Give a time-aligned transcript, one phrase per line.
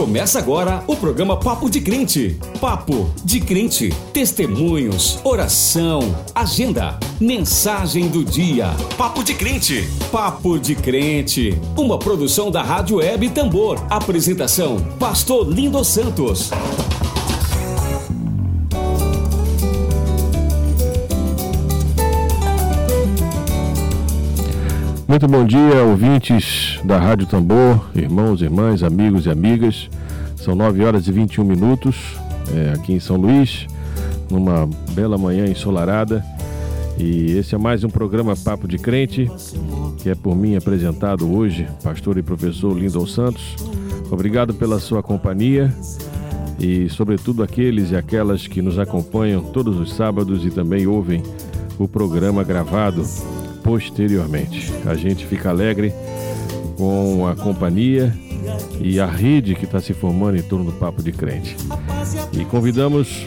[0.00, 2.40] Começa agora o programa Papo de Crente.
[2.58, 3.90] Papo de Crente.
[4.14, 6.00] Testemunhos, oração,
[6.34, 8.74] agenda, mensagem do dia.
[8.96, 9.86] Papo de Crente.
[10.10, 11.60] Papo de Crente.
[11.76, 13.78] Uma produção da Rádio Web Tambor.
[13.90, 16.50] Apresentação: Pastor Lindo Santos.
[25.10, 29.90] Muito bom dia, ouvintes da Rádio Tambor, irmãos, irmãs, amigos e amigas.
[30.36, 32.16] São 9 horas e 21 minutos
[32.54, 33.66] é, aqui em São Luís,
[34.30, 36.24] numa bela manhã ensolarada.
[36.96, 39.28] E esse é mais um programa Papo de Crente,
[39.98, 43.56] que é por mim apresentado hoje, pastor e professor Lindon Santos.
[44.12, 45.74] Obrigado pela sua companhia
[46.56, 51.20] e, sobretudo, aqueles e aquelas que nos acompanham todos os sábados e também ouvem
[51.80, 53.02] o programa gravado
[53.62, 54.72] posteriormente.
[54.86, 55.92] A gente fica alegre
[56.76, 58.14] com a companhia
[58.80, 61.56] e a rede que está se formando em torno do Papo de Crente.
[62.32, 63.26] E convidamos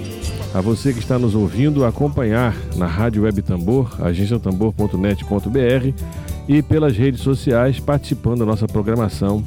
[0.53, 6.03] a você que está nos ouvindo a acompanhar na Rádio Web Tambor, agenciatambor.net.br
[6.47, 9.44] e pelas redes sociais participando da nossa programação,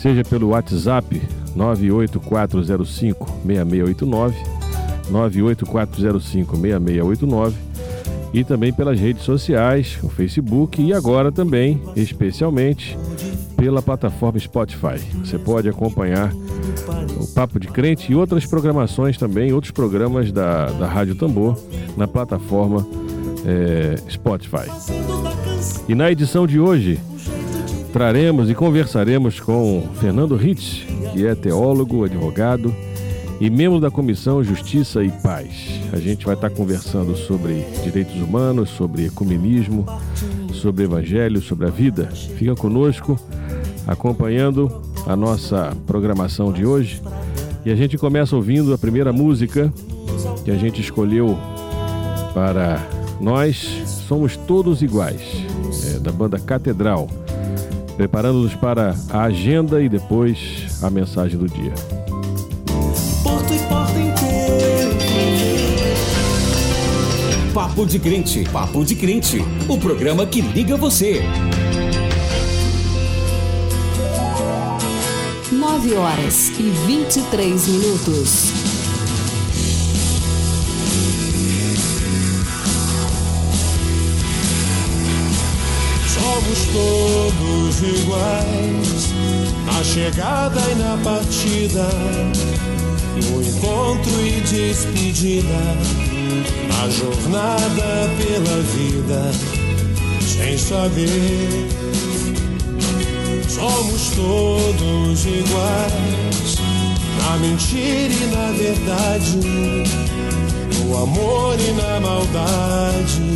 [0.00, 1.20] seja pelo WhatsApp
[1.54, 4.36] 98405 6689,
[5.10, 7.69] 98405 6689
[8.32, 12.96] e também pelas redes sociais, o Facebook e agora também, especialmente,
[13.56, 14.98] pela plataforma Spotify.
[15.24, 16.32] Você pode acompanhar
[17.20, 21.58] o Papo de Crente e outras programações também, outros programas da, da Rádio Tambor
[21.96, 22.86] na plataforma
[23.44, 24.70] é, Spotify.
[25.88, 26.98] E na edição de hoje,
[27.92, 32.74] traremos e conversaremos com Fernando Ritz, que é teólogo, advogado
[33.40, 35.80] e membro da Comissão Justiça e Paz.
[35.92, 39.86] A gente vai estar conversando sobre direitos humanos, sobre ecumenismo,
[40.52, 42.06] sobre evangelho, sobre a vida.
[42.36, 43.18] Fica conosco,
[43.86, 47.00] acompanhando a nossa programação de hoje.
[47.64, 49.72] E a gente começa ouvindo a primeira música
[50.44, 51.38] que a gente escolheu
[52.34, 52.86] para
[53.18, 53.56] nós.
[54.06, 55.22] Somos todos iguais,
[55.94, 57.08] é, da banda Catedral.
[57.96, 61.99] Preparando-nos para a agenda e depois a mensagem do dia.
[67.70, 71.22] Papo de Crente, Papo de Crente, o programa que liga você.
[75.52, 78.50] Nove horas e vinte e três minutos.
[86.08, 89.14] Somos todos iguais,
[89.64, 91.88] na chegada e na partida,
[93.14, 96.10] no encontro e despedida
[96.82, 99.30] a jornada pela vida
[100.22, 101.68] sem saber.
[103.48, 106.56] Somos todos iguais,
[107.18, 109.36] na mentira e na verdade,
[110.78, 113.34] no amor e na maldade,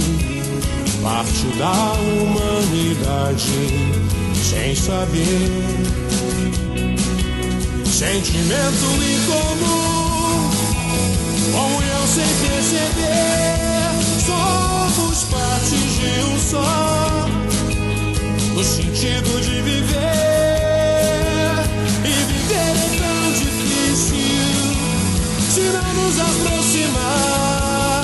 [1.03, 3.45] parte da humanidade
[4.43, 5.51] sem saber.
[7.85, 9.94] Sentimento em comum,
[11.55, 13.95] comunhão sem perceber.
[14.27, 17.29] Somos parte de um só,
[18.55, 20.05] no sentido de viver.
[22.05, 24.65] E viver é tão difícil
[25.55, 28.03] se não nos aproximar.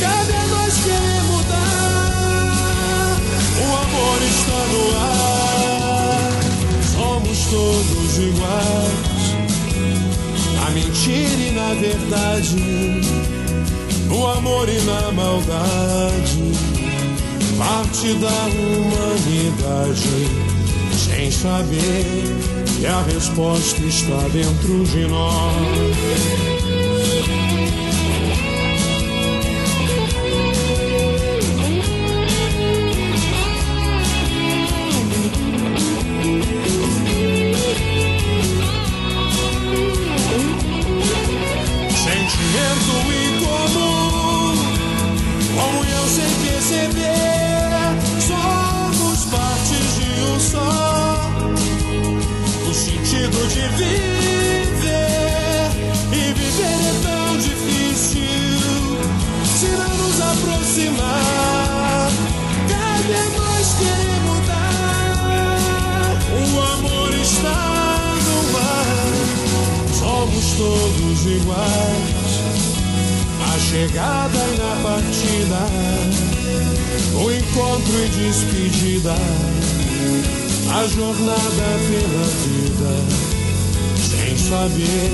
[0.00, 3.18] Cadê nós querer mudar?
[3.58, 6.32] O amor está no ar.
[6.94, 8.83] Somos todos iguais
[11.04, 12.56] mentira e na verdade,
[14.08, 16.52] no amor e na maldade,
[17.58, 20.08] parte da humanidade,
[20.92, 22.06] sem saber
[22.78, 26.53] que a resposta está dentro de nós.
[73.74, 75.58] Chegada e na partida,
[77.14, 79.14] o encontro e despedida,
[80.72, 82.92] a jornada pela vida,
[83.98, 85.10] sem saber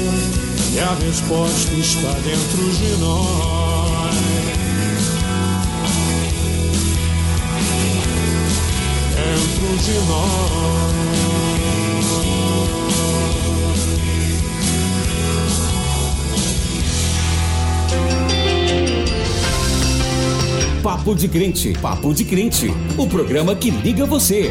[0.72, 4.14] que a resposta está dentro de nós.
[9.16, 10.99] Dentro de nós.
[20.82, 24.50] Papo de Crente, Papo de Crente, o programa que liga você.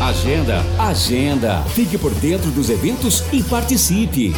[0.00, 1.62] Agenda, agenda.
[1.74, 4.32] Fique por dentro dos eventos e participe.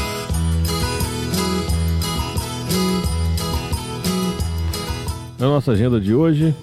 [5.38, 6.54] Na nossa agenda de hoje,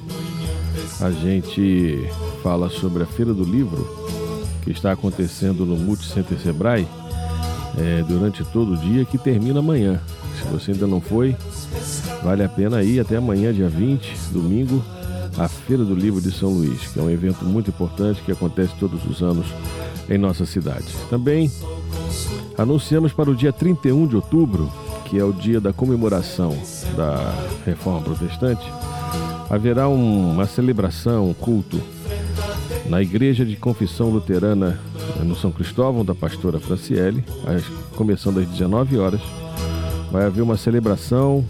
[0.99, 2.09] a gente
[2.41, 3.87] fala sobre a Feira do Livro,
[4.63, 6.87] que está acontecendo no Multicenter Sebrae
[7.77, 10.01] é, durante todo o dia, que termina amanhã.
[10.35, 11.35] Se você ainda não foi,
[12.23, 14.83] vale a pena ir até amanhã, dia 20, domingo,
[15.37, 18.73] a Feira do Livro de São Luís, que é um evento muito importante que acontece
[18.79, 19.45] todos os anos
[20.09, 20.85] em nossa cidade.
[21.09, 21.51] Também
[22.57, 24.71] anunciamos para o dia 31 de outubro,
[25.05, 26.57] que é o dia da comemoração
[26.95, 27.33] da
[27.65, 28.65] Reforma Protestante,
[29.49, 31.81] haverá um, uma celebração, um culto
[32.87, 34.79] na Igreja de Confissão Luterana
[35.23, 37.23] no São Cristóvão, da pastora Franciele,
[37.95, 39.21] começando às 19 horas.
[40.11, 41.43] Vai haver uma celebração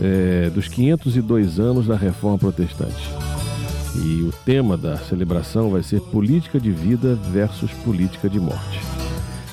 [0.00, 3.10] é, dos 502 anos da Reforma Protestante.
[3.96, 8.80] E o tema da celebração vai ser Política de Vida versus Política de Morte.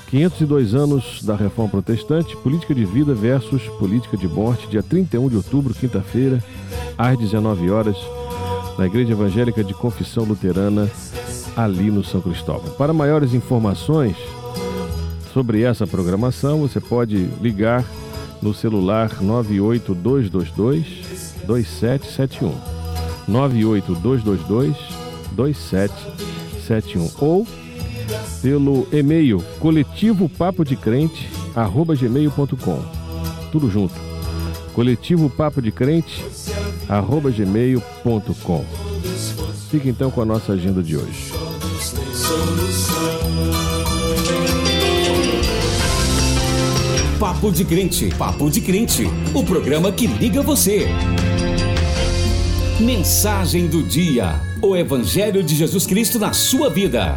[0.09, 5.35] 502 anos da Reforma Protestante, Política de Vida versus Política de Morte, dia 31 de
[5.35, 6.41] outubro, quinta-feira,
[6.97, 7.97] às 19 horas,
[8.77, 10.89] na Igreja Evangélica de Confissão Luterana,
[11.57, 12.71] ali no São Cristóvão.
[12.77, 14.15] Para maiores informações
[15.33, 17.83] sobre essa programação, você pode ligar
[18.41, 22.53] no celular 98222 2771.
[23.27, 24.75] 98222
[25.31, 27.45] 2771 ou
[28.41, 32.81] pelo e-mail coletivo papo de crente arroba gmail.com
[33.51, 33.95] tudo junto.
[34.73, 36.23] coletivo papo de crente
[36.87, 38.65] arroba gmail.com
[39.69, 41.33] fique então com a nossa agenda de hoje
[47.19, 50.85] Papo de Crente, Papo de Crente, o programa que liga você.
[52.79, 57.15] Mensagem do dia: O Evangelho de Jesus Cristo na sua vida.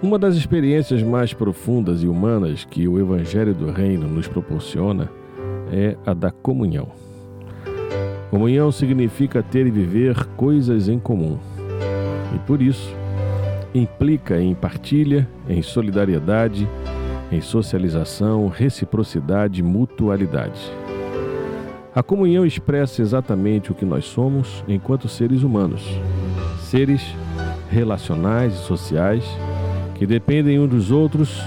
[0.00, 5.10] Uma das experiências mais profundas e humanas que o Evangelho do Reino nos proporciona
[5.72, 7.05] é a da comunhão.
[8.30, 11.38] Comunhão significa ter e viver coisas em comum.
[12.34, 12.94] E por isso,
[13.74, 16.68] implica em partilha, em solidariedade,
[17.30, 20.60] em socialização, reciprocidade, mutualidade.
[21.94, 25.82] A comunhão expressa exatamente o que nós somos enquanto seres humanos,
[26.60, 27.02] seres
[27.70, 29.24] relacionais e sociais
[29.94, 31.42] que dependem uns dos outros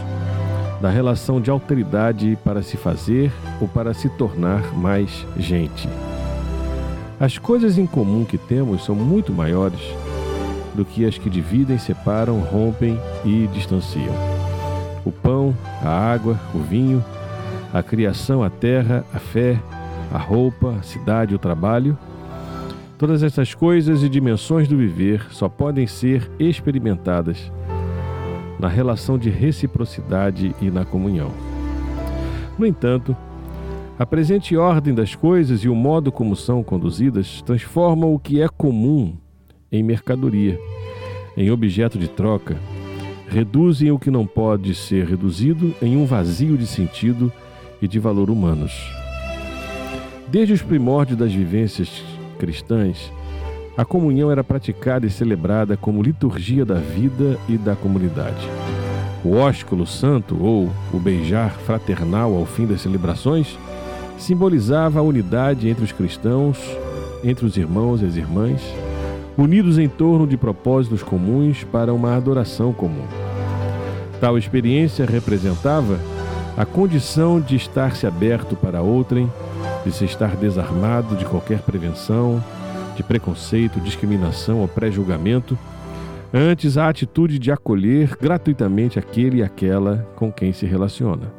[0.82, 3.32] da relação de alteridade para se fazer
[3.62, 5.88] ou para se tornar mais gente.
[7.20, 9.82] As coisas em comum que temos são muito maiores
[10.74, 14.16] do que as que dividem, separam, rompem e distanciam.
[15.04, 17.04] O pão, a água, o vinho,
[17.74, 19.60] a criação, a terra, a fé,
[20.14, 21.98] a roupa, a cidade, o trabalho.
[22.98, 27.52] Todas essas coisas e dimensões do viver só podem ser experimentadas
[28.58, 31.32] na relação de reciprocidade e na comunhão.
[32.58, 33.16] No entanto,
[34.00, 38.48] a presente ordem das coisas e o modo como são conduzidas transformam o que é
[38.48, 39.18] comum
[39.70, 40.58] em mercadoria,
[41.36, 42.56] em objeto de troca,
[43.28, 47.30] reduzem o que não pode ser reduzido em um vazio de sentido
[47.82, 48.72] e de valor humanos.
[50.30, 52.02] Desde os primórdios das vivências
[52.40, 53.12] cristãs,
[53.76, 58.48] a comunhão era praticada e celebrada como liturgia da vida e da comunidade.
[59.26, 63.58] O ósculo santo ou o beijar fraternal ao fim das celebrações
[64.20, 66.60] simbolizava a unidade entre os cristãos,
[67.24, 68.62] entre os irmãos e as irmãs,
[69.38, 73.06] unidos em torno de propósitos comuns para uma adoração comum.
[74.20, 75.98] Tal experiência representava
[76.58, 79.32] a condição de estar-se aberto para outrem,
[79.86, 82.44] de se estar desarmado de qualquer prevenção,
[82.98, 85.58] de preconceito, discriminação ou pré-julgamento,
[86.34, 91.39] antes a atitude de acolher gratuitamente aquele e aquela com quem se relaciona.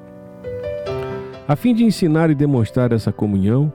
[1.51, 3.73] A fim de ensinar e demonstrar essa comunhão,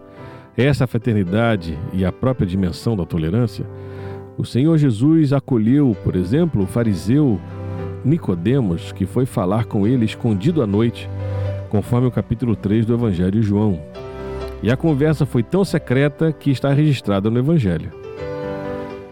[0.56, 3.66] essa fraternidade e a própria dimensão da tolerância,
[4.38, 7.38] o Senhor Jesus acolheu, por exemplo, o fariseu
[8.06, 11.10] Nicodemos, que foi falar com ele escondido à noite,
[11.70, 13.78] conforme o capítulo 3 do Evangelho de João.
[14.64, 17.92] E a conversa foi tão secreta que está registrada no Evangelho.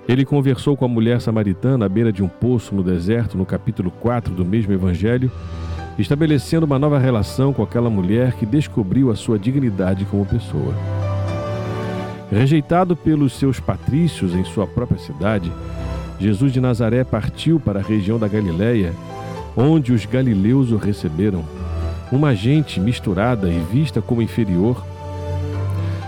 [0.08, 3.91] Ele conversou com a mulher samaritana à beira de um poço no deserto, no capítulo
[3.91, 5.29] 4 do mesmo Evangelho,
[5.97, 10.73] estabelecendo uma nova relação com aquela mulher que descobriu a sua dignidade como pessoa.
[12.31, 15.51] Rejeitado pelos seus patrícios em sua própria cidade,
[16.19, 18.93] Jesus de Nazaré partiu para a região da Galiléia,
[19.55, 21.43] onde os galileus o receberam,
[22.12, 24.83] uma gente misturada e vista como inferior,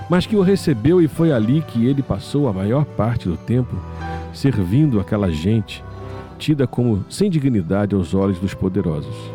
[0.10, 3.76] mas que o recebeu e foi ali que ele passou a maior parte do tempo
[4.34, 5.84] servindo aquela gente,
[6.38, 9.35] tida como sem dignidade aos olhos dos poderosos.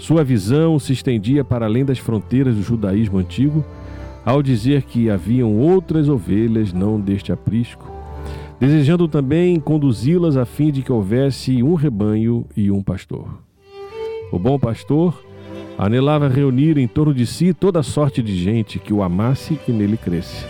[0.00, 3.62] Sua visão se estendia para além das fronteiras do judaísmo antigo
[4.24, 7.86] ao dizer que haviam outras ovelhas não deste aprisco,
[8.58, 13.28] desejando também conduzi-las a fim de que houvesse um rebanho e um pastor.
[14.32, 15.22] O bom pastor
[15.76, 19.98] anelava reunir em torno de si toda sorte de gente que o amasse e nele
[19.98, 20.46] cresce,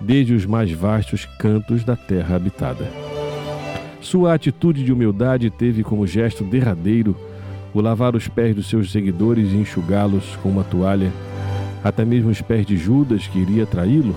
[0.00, 2.88] desde os mais vastos cantos da terra habitada.
[4.00, 7.16] Sua atitude de humildade teve como gesto derradeiro
[7.74, 11.12] o lavar os pés dos seus seguidores e enxugá-los com uma toalha
[11.82, 14.14] até mesmo os pés de Judas, que iria traí-lo?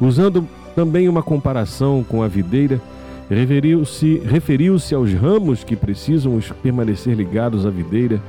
[0.00, 2.80] Usando também uma comparação com a videira,
[3.30, 8.20] referiu-se referiu aos ramos que precisam permanecer ligados à videira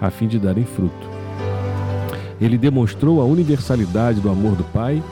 [0.00, 1.14] a fim de darem fruto.
[2.40, 5.02] Ele demonstrou a universalidade do amor do Pai,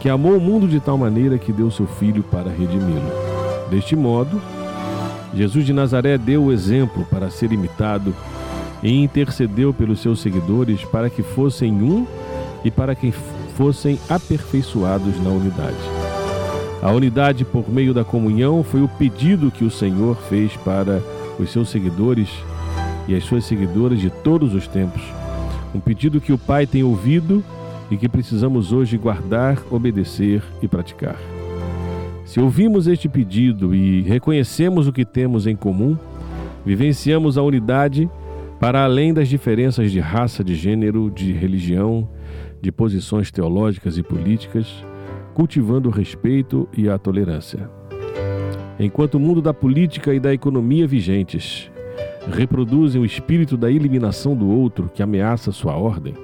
[0.00, 3.10] que amou o mundo de tal maneira que deu seu Filho para redimi-lo.
[3.70, 4.40] Deste modo,
[5.34, 8.14] Jesus de Nazaré deu o exemplo para ser imitado
[8.82, 12.06] e intercedeu pelos seus seguidores para que fossem um
[12.64, 13.12] e para que
[13.56, 15.76] fossem aperfeiçoados na unidade.
[16.82, 21.02] A unidade por meio da comunhão foi o pedido que o Senhor fez para
[21.38, 22.28] os seus seguidores
[23.08, 25.02] e as suas seguidoras de todos os tempos.
[25.74, 27.42] Um pedido que o Pai tem ouvido
[27.90, 31.33] e que precisamos hoje guardar, obedecer e praticar.
[32.24, 35.96] Se ouvimos este pedido e reconhecemos o que temos em comum,
[36.64, 38.08] vivenciamos a unidade
[38.58, 42.08] para além das diferenças de raça, de gênero, de religião,
[42.62, 44.66] de posições teológicas e políticas,
[45.34, 47.68] cultivando o respeito e a tolerância.
[48.80, 51.70] Enquanto o mundo da política e da economia vigentes
[52.32, 56.14] reproduzem o espírito da eliminação do outro que ameaça sua ordem,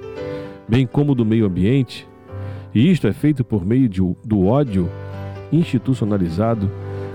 [0.67, 2.07] bem como do meio ambiente,
[2.73, 4.89] e isto é feito por meio de, do ódio
[5.51, 6.69] institucionalizado,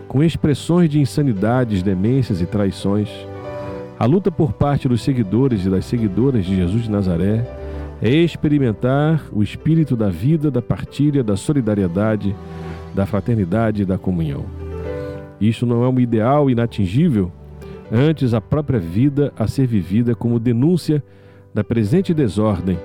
[0.08, 3.08] com expressões de insanidades, demências e traições,
[3.98, 7.46] a luta por parte dos seguidores e das seguidoras de Jesus de Nazaré
[8.00, 12.36] é experimentar o espírito da vida, da partilha, da solidariedade,
[12.94, 14.44] da fraternidade e da comunhão.
[15.40, 17.32] Isso não é um ideal inatingível,
[17.90, 21.02] antes a própria vida a ser vivida como denúncia
[21.54, 22.78] da presente desordem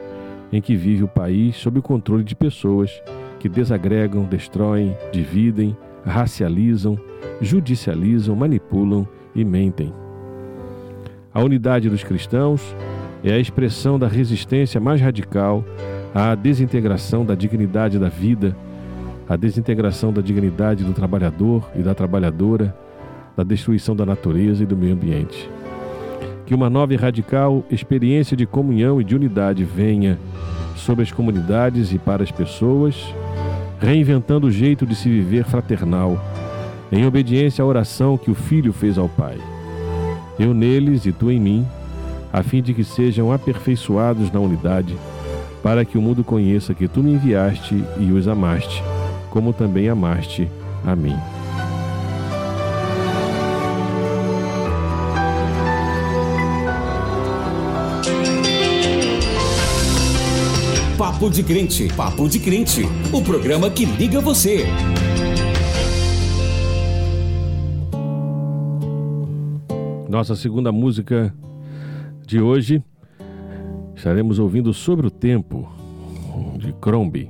[0.51, 3.01] em que vive o país sob o controle de pessoas
[3.41, 6.95] que desagregam, destroem, dividem, racializam,
[7.41, 9.91] judicializam, manipulam e mentem.
[11.33, 12.75] A unidade dos cristãos
[13.23, 15.65] é a expressão da resistência mais radical
[16.13, 18.55] à desintegração da dignidade da vida,
[19.27, 22.75] à desintegração da dignidade do trabalhador e da trabalhadora,
[23.35, 25.49] da destruição da natureza e do meio ambiente.
[26.45, 30.19] Que uma nova e radical experiência de comunhão e de unidade venha
[30.75, 33.03] sobre as comunidades e para as pessoas,
[33.81, 36.23] reinventando o jeito de se viver fraternal,
[36.91, 39.37] em obediência à oração que o Filho fez ao Pai
[40.41, 41.67] eu neles e tu em mim,
[42.33, 44.95] a fim de que sejam aperfeiçoados na unidade,
[45.61, 48.81] para que o mundo conheça que tu me enviaste e os amaste,
[49.29, 50.49] como também amaste
[50.85, 51.15] a mim.
[61.21, 62.81] Papo de Crente, Papo de Crente,
[63.13, 64.65] o programa que liga você.
[70.09, 71.31] Nossa segunda música
[72.25, 72.83] de hoje
[73.95, 75.69] estaremos ouvindo Sobre o Tempo,
[76.57, 77.29] de Crombie.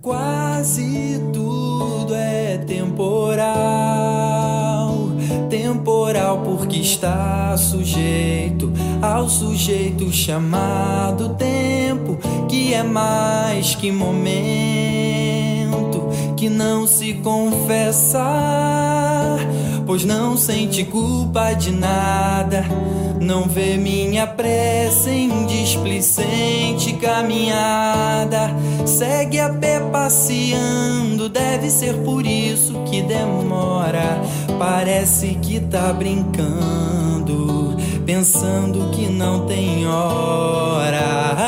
[0.00, 1.47] Quase tudo
[6.36, 8.70] porque está sujeito
[9.00, 12.18] ao sujeito chamado tempo,
[12.48, 14.18] que é mais que momento,
[16.36, 18.18] que não se confessa
[19.88, 22.62] pois não sente culpa de nada.
[23.18, 28.54] Não vê minha pressa em displicente caminhada.
[28.84, 34.20] Segue a pé passeando, deve ser por isso que demora.
[34.58, 36.88] Parece que tá brincando
[38.08, 41.47] pensando que não tem hora.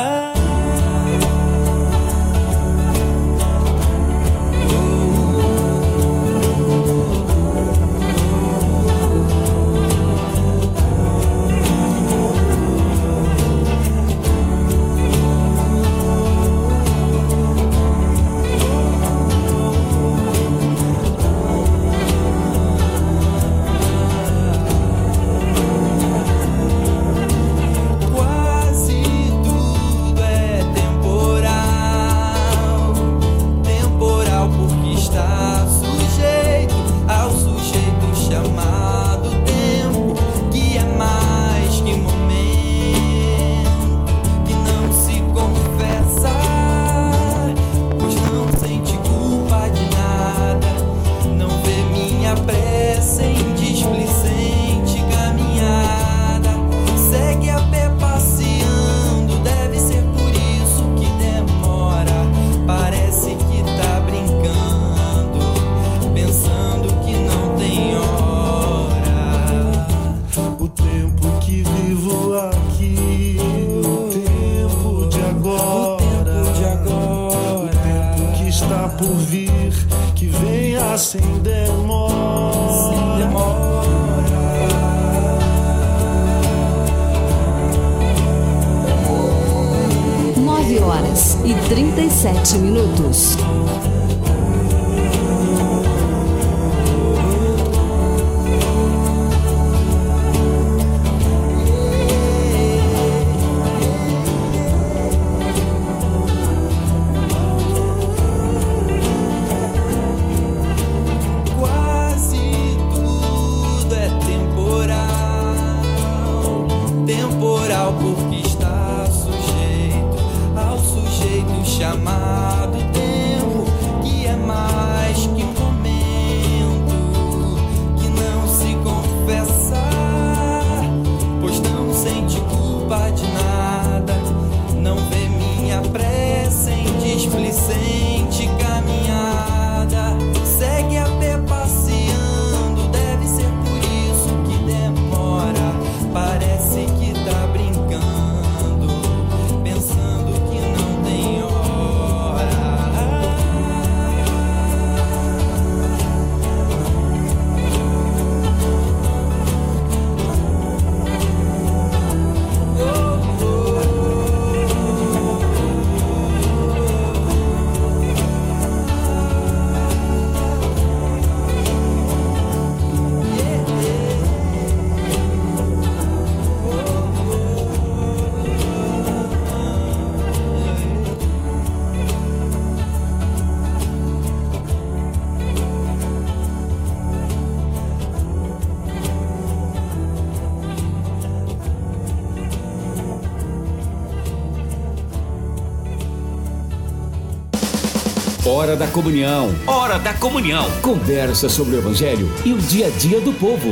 [198.70, 199.48] Hora da comunhão.
[199.66, 200.62] Hora da comunhão.
[200.80, 203.70] Conversa sobre o evangelho e o dia a dia do povo.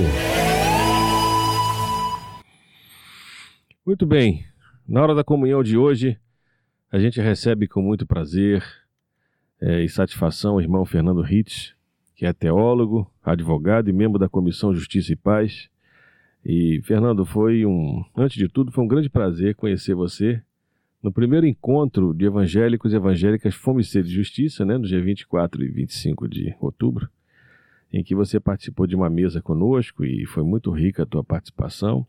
[3.86, 4.44] Muito bem.
[4.88, 6.18] Na hora da comunhão de hoje,
[6.90, 8.64] a gente recebe com muito prazer
[9.60, 11.76] eh, e satisfação o irmão Fernando Ritz,
[12.16, 15.68] que é teólogo, advogado e membro da Comissão Justiça e Paz.
[16.44, 18.04] E, Fernando, foi um.
[18.16, 20.42] Antes de tudo, foi um grande prazer conhecer você
[21.02, 25.00] no primeiro encontro de evangélicos e evangélicas Fome e Sede de Justiça, né, no dia
[25.00, 27.08] 24 e 25 de outubro,
[27.92, 32.06] em que você participou de uma mesa conosco e foi muito rica a tua participação.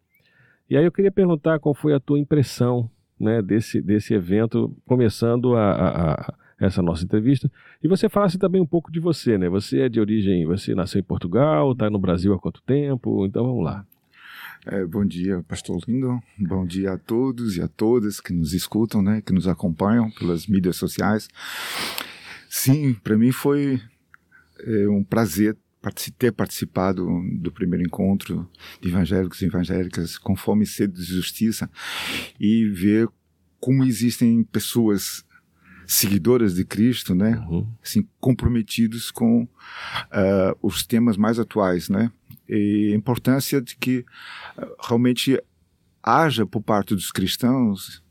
[0.70, 5.56] E aí eu queria perguntar qual foi a tua impressão né, desse, desse evento, começando
[5.56, 7.50] a, a- a- essa nossa entrevista.
[7.82, 9.48] E você falasse também um pouco de você, né?
[9.48, 13.26] Você é de origem, você nasceu em Portugal, está no Brasil há quanto tempo?
[13.26, 13.86] Então vamos lá.
[14.66, 16.20] É, bom dia, Pastor Lindo.
[16.38, 20.48] Bom dia a todos e a todas que nos escutam, né, que nos acompanham pelas
[20.48, 21.28] mídias sociais.
[22.50, 23.82] Sim, para mim foi
[24.60, 25.58] é, um prazer
[26.18, 27.08] ter participado
[27.40, 28.50] do primeiro encontro
[28.82, 31.70] de evangélicos e evangélicas com fome e sede de justiça
[32.38, 33.08] e ver
[33.62, 35.24] como existem pessoas
[35.88, 37.66] seguidoras de Cristo, né, Uhum.
[37.82, 39.48] assim, comprometidos com
[40.12, 42.12] ah, os temas mais atuais, né?
[42.50, 44.06] E a importância de que
[44.58, 45.42] ah, realmente
[46.02, 48.04] haja por parte dos cristãos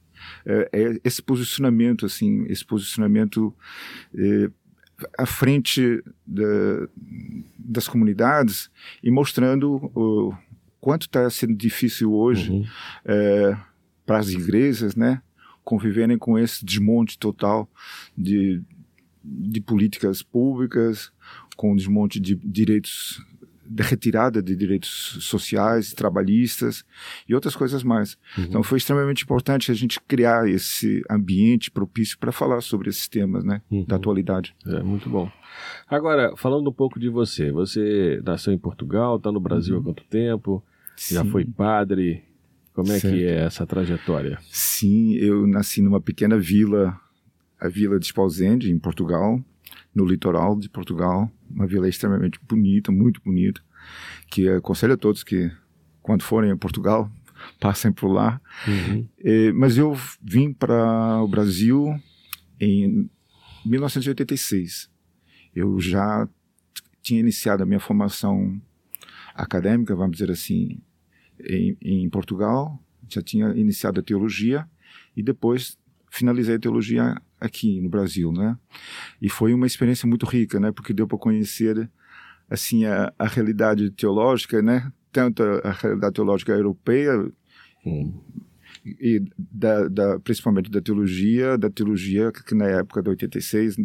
[0.44, 3.54] eh, eh, esse posicionamento, assim, esse posicionamento
[4.14, 4.50] eh,
[5.16, 6.88] à frente da-
[7.58, 8.68] das comunidades
[9.02, 10.34] e mostrando o
[10.80, 12.64] quanto está sendo difícil hoje Uhum.
[13.04, 13.56] é,
[14.06, 15.22] para as igrejas, né,
[15.64, 17.70] conviverem com esse desmonte total
[18.16, 18.62] de,
[19.22, 21.12] de políticas públicas,
[21.56, 23.22] com desmonte de direitos,
[23.68, 26.84] de retirada de direitos sociais, trabalhistas
[27.28, 28.16] e outras coisas mais.
[28.38, 33.44] Então foi extremamente importante a gente criar esse ambiente propício para falar sobre esses temas,
[33.44, 33.84] né, Uhum.
[33.84, 34.54] da atualidade.
[34.66, 35.30] É, muito bom.
[35.88, 40.04] Agora, falando um pouco de você, você nasceu em Portugal, está no Brasil há quanto
[40.04, 40.62] tempo?
[40.96, 41.26] Já Uhum.
[41.26, 41.30] Sim.
[41.32, 42.24] foi padre?
[42.74, 43.14] Como é Certo.
[43.14, 44.38] que é essa trajetória?
[44.50, 46.98] Sim, eu nasci numa pequena vila,
[47.60, 49.40] a vila de Spausende, em Portugal,
[49.98, 53.60] no litoral de Portugal, uma vila extremamente bonita, muito bonita,
[54.30, 55.50] que aconselho a todos que,
[56.00, 57.10] quando forem a Portugal,
[57.58, 58.40] passem por lá.
[58.66, 59.08] Uhum.
[59.18, 62.00] Eh, mas eu vim para o Brasil
[62.60, 63.10] em
[63.66, 64.88] 1986.
[65.52, 66.28] Eu já
[67.02, 68.60] tinha iniciado a minha formação
[69.34, 70.80] acadêmica, vamos dizer assim,
[71.40, 74.68] em, em Portugal, já tinha iniciado a teologia
[75.16, 75.76] e depois
[76.08, 78.56] finalizei a teologia aqui no Brasil, né?
[79.20, 80.72] E foi uma experiência muito rica, né?
[80.72, 81.90] Porque deu para conhecer
[82.50, 84.90] assim a, a realidade teológica, né?
[85.12, 87.12] Tanto a, a realidade teológica europeia
[87.86, 88.20] Hum.
[88.84, 93.82] e da, da- principalmente da teologia, da teologia que na época de 86 a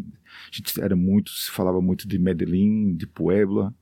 [0.51, 3.73] gente era muito, se falava muito de Medellín, de Puebla,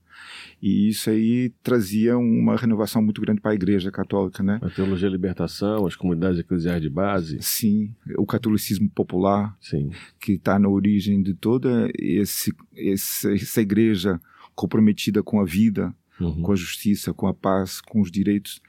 [0.62, 4.60] e isso aí trazia uma renovação muito grande para a Igreja Católica, né?
[4.62, 7.38] A teologia da libertação, as comunidades eclesiais de base?
[7.42, 9.90] Sim, o catolicismo popular Sim.
[10.20, 14.20] que está na origem de toda esse, esse, essa igreja
[14.54, 16.42] comprometida com a vida, Uhum.
[16.42, 18.60] com a justiça, com a paz, com os direitos.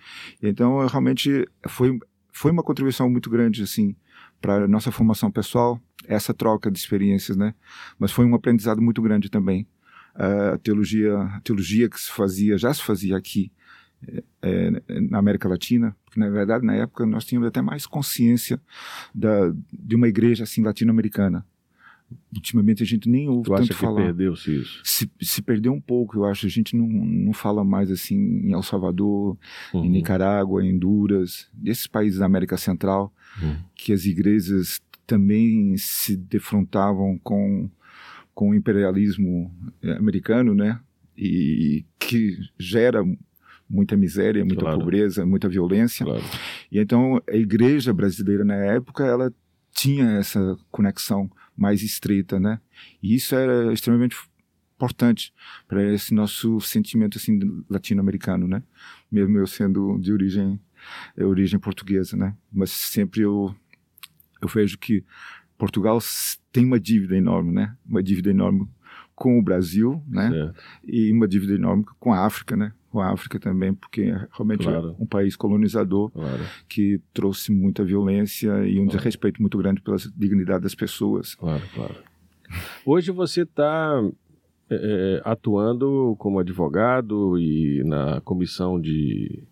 [0.42, 2.00] Então, eu realmente foi
[2.32, 3.96] foi uma contribuição muito grande assim
[4.42, 7.54] para nossa formação pessoal, essa troca de experiências, né?
[8.00, 9.68] Mas foi um aprendizado muito grande também.
[10.16, 13.52] A teologia, a teologia que se fazia, já se fazia aqui
[14.42, 14.72] eh,
[15.10, 18.62] na América Latina, porque na verdade na época nós tínhamos até mais consciência
[19.16, 21.46] da, de uma igreja assim latino-americana.
[22.36, 24.82] Ultimamente a gente nem ouve Tu acha tanto que falar perdeu-se isso?
[24.84, 26.46] se, se perdeu um pouco, eu acho.
[26.46, 29.36] A gente não, não fala mais assim em El Salvador,
[29.74, 29.90] em Uhum.
[29.90, 33.56] Nicarágua, em Honduras, desses países da América Central, Uhum.
[33.74, 37.68] que as igrejas também se defrontavam com,
[38.34, 40.80] com o imperialismo eh, americano, né?
[41.18, 43.04] E que gera
[43.70, 44.80] muita miséria, muita Claro.
[44.80, 46.06] pobreza, muita violência.
[46.06, 46.24] Claro.
[46.72, 49.34] E então a igreja brasileira na época ela
[49.72, 52.60] tinha essa conexão mais estreita, né?
[53.02, 54.16] E isso era extremamente
[54.76, 55.34] importante
[55.68, 58.62] para esse nosso sentimento assim latino-americano, né?
[59.12, 60.60] Mesmo eu sendo de origem
[61.16, 62.36] é, origem portuguesa, né?
[62.52, 63.56] Mas sempre eu
[64.42, 65.04] eu vejo que
[65.64, 65.98] Portugal
[66.52, 67.74] tem uma dívida enorme, né?
[67.88, 68.68] Uma dívida enorme
[69.16, 70.30] com o Brasil, né?
[70.30, 70.62] Certo.
[70.86, 72.74] E uma dívida enorme com a África, né?
[72.90, 74.96] Com a África também, porque é realmente Claro.
[75.00, 79.96] é um país colonizador Claro, que trouxe muita violência e um desrespeito muito grande pela
[80.18, 81.34] dignidade das pessoas.
[81.36, 81.96] claro, claro.
[82.86, 84.02] Hoje você está
[85.24, 89.46] atuando como advogado e na comissão de eh,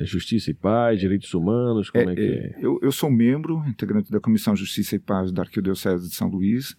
[0.00, 2.56] Justiça e Paz, Direitos Humanos, como é, que é?
[2.60, 6.76] Eu, eu sou membro, integrante da Comissão Justiça e Paz da Arquidiocese de São Luís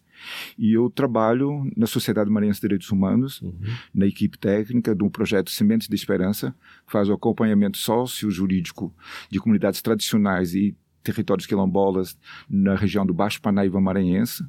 [0.57, 3.53] e eu trabalho na Sociedade Maranhense de Direitos Humanos, Uhum.
[3.93, 8.93] na equipe técnica do projeto Sementes de Esperança, que faz o acompanhamento sócio-jurídico
[9.29, 12.17] de comunidades tradicionais e territórios quilombolas
[12.49, 14.43] na região do Baixo Panaíba Maranhense.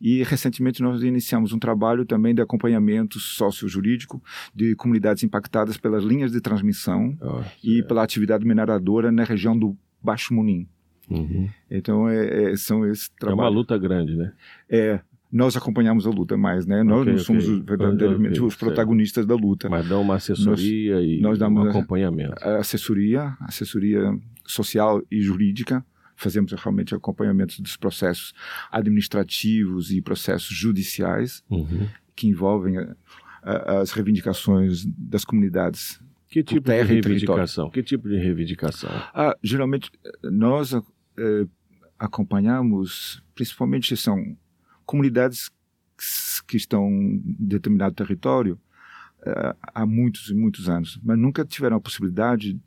[0.00, 4.22] E recentemente nós iniciamos um trabalho também de acompanhamento sócio-jurídico
[4.54, 9.76] de comunidades impactadas pelas linhas de transmissão Ó, e pela atividade mineradora na região do
[10.02, 10.68] Baixo Munim.
[11.10, 11.48] uhum.
[11.70, 14.32] Então, é, é- são esses É uma luta grande, né?
[14.68, 15.00] É,
[15.32, 16.82] nós acompanhamos a luta mais, né?
[16.84, 17.56] Nós Ok, não somos ok.
[17.58, 19.68] os- verdadeiramente Ok, os protagonistas da luta.
[19.68, 22.34] Mas dá uma assessoria e nós damos- um acompanhamento.
[22.42, 25.84] A assessoria, assessoria social e jurídica,
[26.16, 28.32] fazemos realmente acompanhamento dos processos
[28.70, 31.86] administrativos e processos judiciais Uhum.
[32.14, 32.96] que envolvem a-
[33.42, 37.70] a- as reivindicações das comunidades Que tipo de reivindicação?
[37.70, 38.90] Que tipo de reivindicação?
[39.14, 41.46] Ah, geralmente eh, nós eh,
[41.98, 44.36] acompanhamos, principalmente são
[44.84, 45.50] comunidades
[46.46, 48.58] que- estão em determinado território
[49.24, 52.58] eh, há muitos e muitos anos, mas nunca tiveram a possibilidade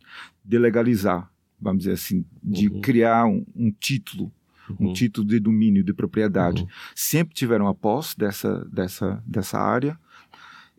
[0.44, 2.82] de legalizar, vamos dizer assim, de Uhum.
[2.82, 4.32] criar um, um título,
[4.80, 4.93] um Uhum.
[4.93, 6.62] título de domínio, de propriedade.
[6.63, 6.67] Uhum.
[6.95, 9.98] Sempre tiveram a posse dessa, dessa, dessa área,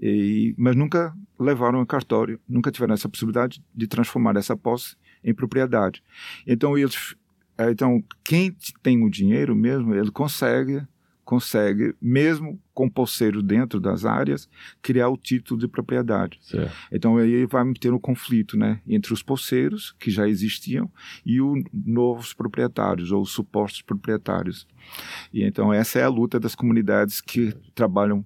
[0.00, 5.34] e, mas nunca levaram a cartório, nunca tiveram essa possibilidade de transformar essa posse em
[5.34, 6.02] propriedade.
[6.46, 7.14] Então eles,
[7.58, 10.82] eh, então quem tem o dinheiro mesmo, ele consegue
[11.30, 14.48] consegue, mesmo com pulseiro dentro das áreas,
[14.82, 16.40] criar o título de propriedade.
[16.42, 16.72] Certo.
[16.90, 20.90] Então aí vai ter um conflito né, entre os pulseiros, que já existiam,
[21.24, 24.66] e os novos proprietários, ou os supostos proprietários.
[25.32, 28.24] E então essa é a luta das comunidades que trabalham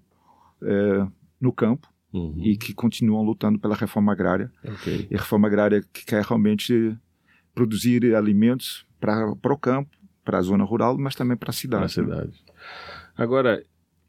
[0.62, 1.06] é,
[1.40, 2.36] no campo, Uhum.
[2.38, 4.48] e que continuam lutando pela reforma agrária.
[4.64, 5.08] Ok.
[5.10, 6.96] E a reforma agrária que quer realmente
[7.52, 9.90] produzir alimentos para o campo,
[10.24, 12.06] para a zona rural, mas também para a Na cidade.
[12.06, 12.28] né?
[13.16, 13.62] Agora,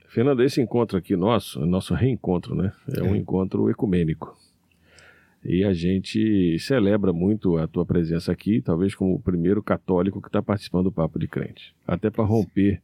[0.08, 2.72] Fernando, esse encontro aqui nosso, é nosso reencontro, né?
[2.98, 3.18] É um É.
[3.18, 4.38] encontro ecumênico.
[5.44, 10.28] E a gente celebra muito a tua presença aqui, talvez como o primeiro católico que
[10.28, 11.76] está participando do Papo de Crente.
[11.86, 12.82] Até para romper,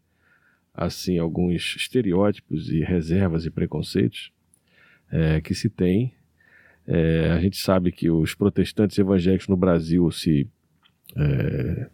[0.74, 4.32] assim, alguns estereótipos e reservas e preconceitos
[5.12, 6.14] eh, que se tem.
[6.88, 10.48] Eh, a gente sabe que os protestantes evangélicos no Brasil se,
[11.16, 11.90] eh,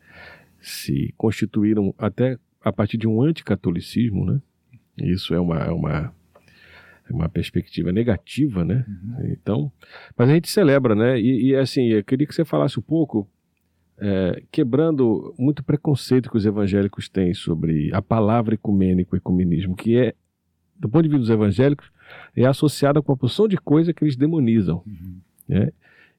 [0.60, 2.38] se constituíram até
[2.68, 4.42] a partir de um anticatolicismo, né?
[4.98, 6.14] Isso é uma, é uma,
[7.10, 8.86] é uma perspectiva negativa, né?
[9.26, 9.72] Então,
[10.18, 11.20] mas a gente celebra, né?
[11.20, 13.28] E, e, assim, eu queria que você falasse um pouco,
[14.00, 20.14] é, quebrando muito preconceito que os evangélicos têm sobre a palavra ecumênico, ecumenismo, que é,
[20.80, 21.92] do ponto de vista dos evangélicos,
[22.36, 24.84] é associada com uma porção de coisa que eles demonizam.
[25.48, 25.72] né?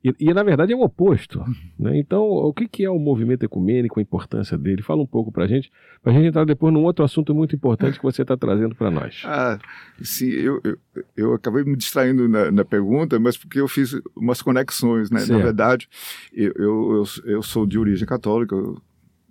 [0.03, 1.45] E, e, na verdade é o oposto.
[1.79, 1.99] Né?
[1.99, 4.81] Então, o que, que é o movimento ecumênico, a importância dele?
[4.81, 7.57] Fala um pouco para a gente, para a gente entrar depois num outro assunto muito
[7.57, 9.23] importante que você está trazendo para nós.
[9.41, 9.59] Ah,
[10.03, 10.79] sim, eu, eu,
[11.17, 15.25] eu, acabei me distraindo na, na, pergunta, mas porque eu fiz umas conexões, né?
[15.27, 15.89] Na verdade,
[16.33, 18.81] eu, eu, eu, sou de origem católica, eu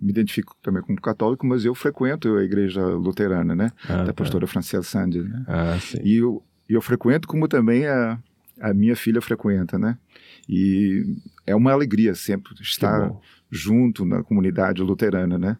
[0.00, 3.70] me identifico também como católico, mas eu frequento a igreja luterana, né?
[3.84, 4.12] Ah, da tá.
[4.14, 5.44] pastora Franciela Sandy, né?
[5.46, 5.98] Ah, sim.
[6.02, 8.18] E eu, eu frequento como também a,
[8.60, 9.98] a minha filha frequenta, né?
[10.48, 11.04] E
[11.46, 13.12] é uma alegria sempre estar
[13.50, 15.58] junto na comunidade luterana, né?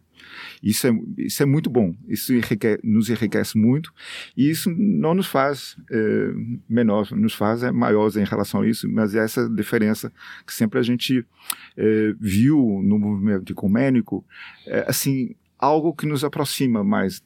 [0.62, 3.92] Isso é, isso é muito bom, isso enriquece, nos enriquece muito
[4.36, 6.32] e isso não nos faz é,
[6.68, 10.12] menor, nos faz é, maiores em relação a isso, mas é essa diferença
[10.46, 11.24] que sempre a gente
[11.76, 14.24] é, viu no movimento ecumênico,
[14.66, 17.22] é, assim, algo que nos aproxima mais,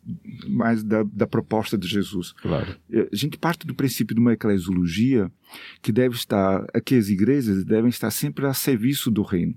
[0.49, 2.33] mais da, da, proposta de Jesus.
[2.33, 2.77] Claro.
[2.91, 5.31] A gente parte do princípio de uma eclesiologia
[5.83, 9.55] que deve estar, que as igrejas devem estar sempre a serviço do reino.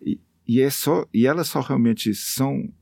[0.00, 0.18] E,
[0.48, 2.72] e, é só, e elas só realmente são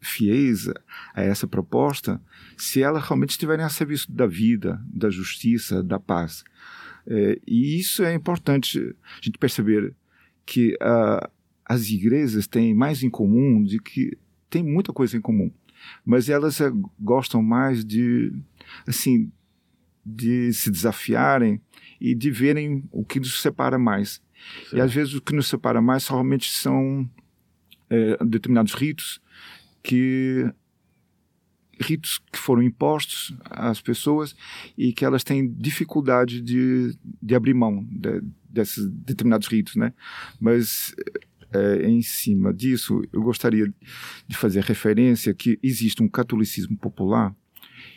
[0.00, 0.68] fiéis
[1.14, 2.20] a essa proposta
[2.56, 6.44] se elas realmente estiverem a serviço da vida, da justiça, da paz.
[7.06, 9.94] É, e isso é importante a gente perceber
[10.44, 11.28] que uh,
[11.64, 14.16] as igrejas têm mais em comum de que
[14.56, 15.50] tem muita coisa em comum,
[16.02, 16.58] mas elas
[16.98, 18.32] gostam mais de
[18.86, 19.30] assim
[20.04, 21.60] de se desafiarem
[22.00, 24.22] e de verem o que nos separa mais.
[24.60, 24.76] Certo.
[24.76, 27.08] E às vezes o que nos separa mais realmente são
[27.90, 29.20] é, determinados ritos
[29.82, 30.50] que
[31.78, 34.34] ritos que foram impostos às pessoas
[34.78, 39.92] e que elas têm dificuldade de, de abrir mão de, desses determinados ritos, né?
[40.40, 40.94] Mas
[41.56, 43.72] é, em cima disso, eu gostaria
[44.26, 47.34] de fazer referência que existe um catolicismo popular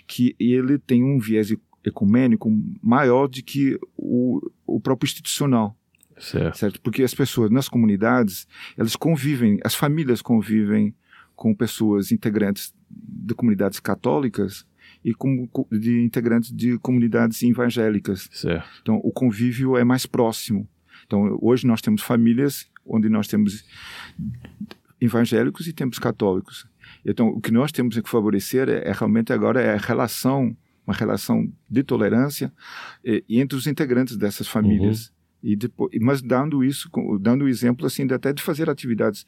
[0.08, 1.54] que ele tem um viés
[1.86, 2.50] ecumênico
[2.82, 5.78] maior do que o, o próprio institucional.
[6.18, 6.58] Certo.
[6.58, 6.82] certo.
[6.82, 10.94] Porque as pessoas nas comunidades, elas convivem, as famílias convivem
[11.36, 14.66] com pessoas integrantes de comunidades católicas
[15.06, 18.28] e com, de integrantes de comunidades evangélicas.
[18.32, 18.68] Certo.
[18.82, 20.68] Então, o convívio é mais próximo.
[21.10, 23.66] Então, hoje nós temos famílias onde nós temos
[25.02, 26.68] evangélicos e temos católicos.
[27.04, 30.94] Então, o que nós temos que favorecer é, é realmente agora é a relação, uma
[30.94, 32.54] relação de tolerância
[33.04, 35.08] e, entre os integrantes dessas famílias.
[35.08, 35.14] Uhum.
[35.42, 36.88] E depois, mas dando isso,
[37.20, 39.26] dando o exemplo assim, de até de fazer atividades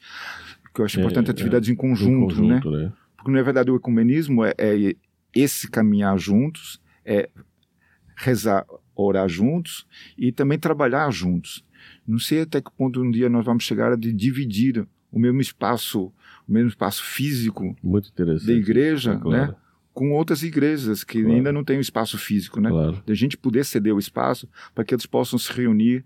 [0.72, 2.84] que eu acho É, importante, atividades é, em conjunto, conjunto né?
[2.84, 2.92] né?
[3.16, 4.94] Porque na verdade o ecumenismo é, é
[5.34, 7.28] esse caminhar juntos, é
[8.14, 8.64] rezar,
[8.94, 11.64] orar juntos e também trabalhar juntos.
[12.06, 16.06] Não sei até que ponto um dia nós vamos chegar a dividir o mesmo espaço,
[16.48, 17.76] o mesmo espaço físico
[18.46, 19.52] da igreja, É, claro.
[19.52, 19.54] né?
[19.94, 21.36] Com outras igrejas que Claro.
[21.36, 22.70] ainda não têm o espaço físico, né?
[22.70, 23.02] Claro.
[23.04, 26.02] De a gente poder ceder o espaço para que eles possam se reunir,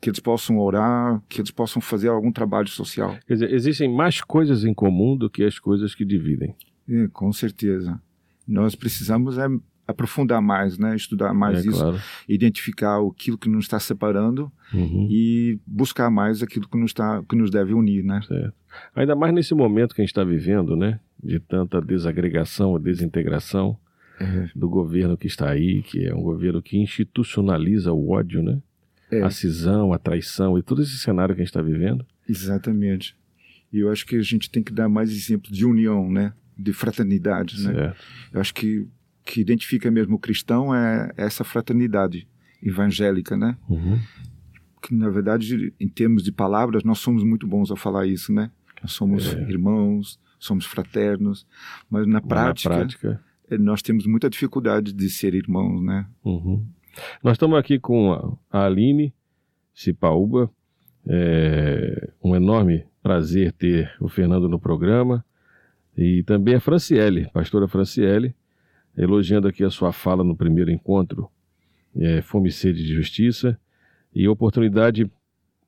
[0.00, 3.16] que eles possam orar, que eles possam fazer algum trabalho social.
[3.26, 6.54] Quer dizer, existem mais coisas em comum do que as coisas que dividem.
[6.88, 8.00] É, com certeza.
[8.48, 9.46] Nós precisamos é,
[9.90, 10.94] aprofundar mais, né?
[10.96, 11.98] Estudar mais é, isso, claro.
[12.28, 15.08] identificar aquilo que nos está separando Uhum.
[15.10, 18.20] e buscar mais aquilo que nos, está, que nos deve unir, né?
[18.26, 18.54] Certo.
[18.94, 21.00] Ainda mais nesse momento que a gente está vivendo, né?
[21.22, 23.76] De tanta desagregação, desintegração
[24.20, 24.48] É.
[24.54, 28.60] do governo que está aí, que é um governo que institucionaliza o ódio, né?
[29.10, 29.22] É.
[29.22, 32.06] A cisão, a traição e todo esse cenário que a gente está vivendo.
[32.28, 33.16] Exatamente.
[33.72, 36.32] E eu acho que a gente tem que dar mais exemplo de união, né?
[36.62, 37.94] de fraternidade, né?
[38.30, 38.86] Eu acho que
[39.24, 42.26] que identifica mesmo o cristão é essa fraternidade
[42.62, 43.56] evangélica, né?
[43.68, 43.98] Uhum.
[44.82, 48.50] Que na verdade, em termos de palavras, nós somos muito bons a falar isso, né?
[48.82, 49.40] Nós somos É.
[49.42, 51.46] irmãos, somos fraternos,
[51.90, 53.20] mas na prática, Na prática.
[53.50, 56.06] eh, nós temos muita dificuldade de ser irmãos, né?
[56.24, 56.64] Uhum.
[57.22, 58.12] Nós estamos aqui com
[58.50, 59.12] a- a Aline
[59.74, 60.50] Cipaúba.
[61.06, 65.24] É um enorme prazer ter o Fernando no programa.
[65.96, 68.34] E também a Franciele, pastora Franciele,
[68.96, 71.28] elogiando aqui a sua fala no primeiro encontro,
[71.96, 73.58] é, Fome e Sede de Justiça,
[74.14, 75.10] e oportunidade,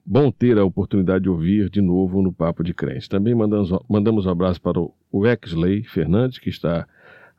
[0.04, 3.08] bom ter a oportunidade de ouvir de novo no Papo de Crente.
[3.08, 6.86] Também mandamos, mandamos um abraço para o, Exley Fernandes, que está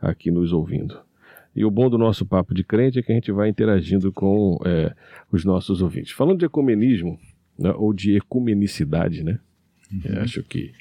[0.02, 1.00] aqui nos ouvindo.
[1.56, 4.58] E o bom do nosso Papo de Crente é que a gente vai interagindo com
[4.65, 4.93] é,
[5.32, 6.12] os nossos ouvintes.
[6.12, 7.19] Falando de ecumenismo,
[7.58, 9.39] né, ou de ecumenicidade, né?
[10.06, 10.71] Eu acho que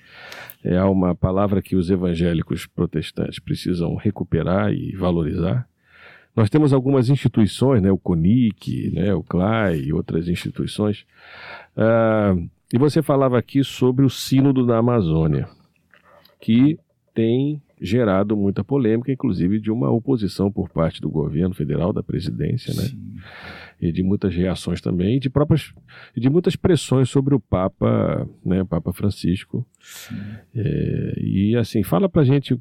[0.65, 5.69] é uma palavra que os evangélicos protestantes precisam recuperar e valorizar.
[6.35, 11.05] Nós temos algumas instituições, né, o CONIC, né, o CLAI e outras instituições.
[11.77, 12.35] Ah,
[12.73, 15.47] e você falava aqui sobre o Sínodo da Amazônia,
[16.41, 16.79] que
[17.15, 22.73] tem gerado muita polêmica, inclusive de uma oposição por parte do governo federal, da presidência,
[22.73, 22.89] né?
[23.83, 25.75] E de muitas reações também, e de próprias,
[26.17, 29.67] e de muitas pressões sobre o Papa, né, o Papa Francisco.
[30.55, 32.55] É, e assim, fala pra gente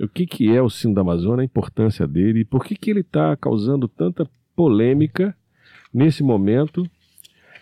[0.00, 2.90] o que, que é o Sino da Amazônia, a importância dele, e por que, que
[2.90, 5.36] ele está causando tanta polêmica
[5.92, 6.88] nesse momento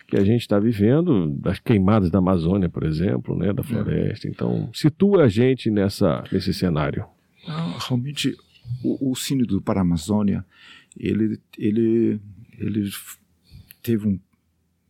[0.07, 4.27] que a gente está vivendo, das queimadas da Amazônia, por exemplo, né, da floresta.
[4.27, 7.05] Então, situa a gente nessa, nesse cenário.
[7.47, 8.35] Não, realmente,
[8.83, 10.45] o, o Sínodo para a Amazônia,
[10.97, 12.19] ele, ele,
[12.57, 12.89] ele
[13.81, 14.19] teve um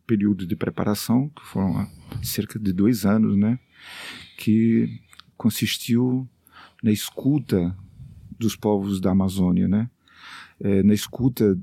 [0.06, 1.90] período de preparação, que foram ah,
[2.22, 3.58] cerca de dois anos, né?
[4.36, 5.00] Que
[5.36, 6.28] consistiu
[6.82, 7.76] na escuta
[8.38, 9.90] dos povos da Amazônia, né?
[10.60, 11.58] Eh, na escuta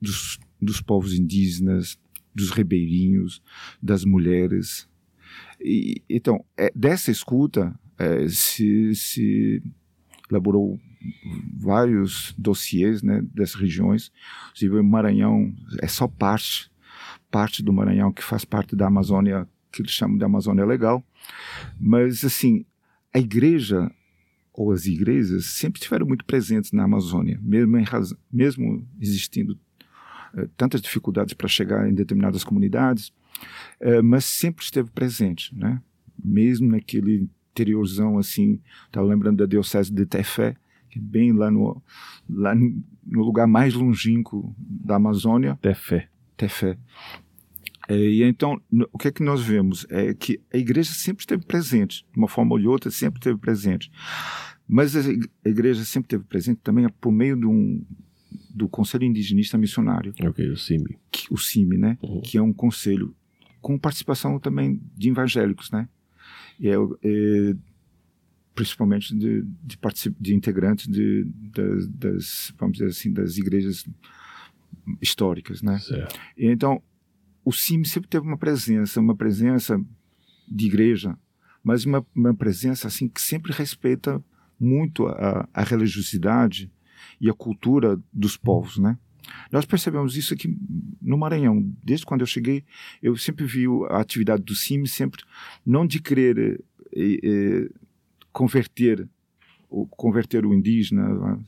[0.00, 1.98] dos, dos povos indígenas,
[2.34, 3.42] dos ribeirinhos,
[3.82, 4.88] das mulheres.
[5.60, 9.62] E, então, é, dessa escuta eh, se, se
[10.30, 10.80] elaborou
[11.56, 14.12] vários dossiês né, dessas regiões.
[14.50, 16.70] Inclusive, o Maranhão é só parte,
[17.30, 21.02] parte do Maranhão que faz parte da Amazônia, que eles chamam de Amazônia Legal.
[21.78, 22.64] Mas, assim,
[23.14, 23.90] a igreja
[24.52, 27.76] ou as igrejas sempre estiveram muito presentes na Amazônia, mesmo,
[28.30, 29.58] mesmo existindo
[30.34, 33.12] eh, tantas dificuldades para chegar em determinadas comunidades,
[33.80, 35.80] eh, mas sempre esteve presente, né?
[36.22, 40.56] Mesmo naquele interiorzão assim, estava lembrando da diocese de Tefé,
[40.90, 41.82] que é bem lá no
[42.28, 46.08] lá no lugar mais longínquo da Amazônia, Até fé.
[46.36, 46.76] Tefé.
[47.88, 48.60] É, e então,
[48.92, 49.84] o que é que nós vemos?
[49.90, 53.38] É que a igreja sempre esteve presente, de uma forma ou de outra, sempre esteve
[53.38, 53.90] presente.
[54.68, 57.84] Mas a ig- a igreja sempre esteve presente também por meio de um,
[58.54, 60.96] do Conselho Indigenista Missionário, Ok, o CIMI.
[61.10, 61.98] que- o CIMI, né?
[62.02, 62.20] Uhum.
[62.20, 63.14] que é um conselho
[63.60, 65.88] com participação também de evangélicos, né?
[66.60, 67.56] E é, é,
[68.60, 73.86] principalmente de, de, particip- de integrantes de, das, das, vamos dizer assim, das igrejas
[75.00, 75.78] históricas, né?
[75.78, 76.18] Certo.
[76.36, 76.82] Então,
[77.44, 79.80] o CIM sempre teve uma presença, uma presença
[80.46, 81.16] de igreja,
[81.64, 84.22] mas uma, uma presença assim que sempre respeita
[84.58, 86.70] muito a, a religiosidade
[87.18, 88.98] e a cultura dos povos, né?
[89.50, 90.54] Nós percebemos isso aqui
[91.00, 91.62] no Maranhão.
[91.82, 92.64] Desde quando eu cheguei,
[93.02, 95.22] eu sempre vi a atividade do CIM, sempre
[95.64, 96.62] não de querer
[96.94, 97.70] eh, eh,
[98.32, 99.08] converter,
[99.68, 101.38] o, converter o indígena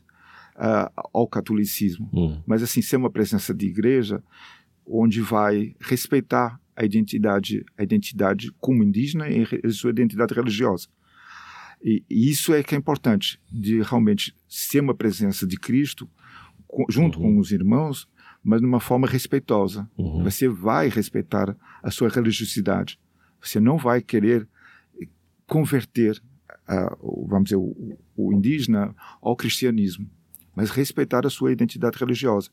[0.56, 4.22] ah, ao catolicismo, Hum, mas assim ser uma presença de igreja
[4.86, 10.88] onde vai respeitar a identidade a identidade como indígena e sua identidade religiosa.
[11.84, 16.08] E, e isso é que é importante de realmente ser uma presença de Cristo
[16.66, 17.34] co- junto Uhum.
[17.34, 18.08] com os irmãos
[18.44, 19.88] mas de uma forma respeitosa.
[19.96, 20.24] Uhum.
[20.24, 22.98] você vai respeitar a sua religiosidade.
[23.40, 24.48] Você não vai querer
[25.46, 26.20] converter
[27.00, 30.08] o- vamos dizer o, o indígena ao cristianismo
[30.54, 32.50] mas respeitar a sua identidade religiosa.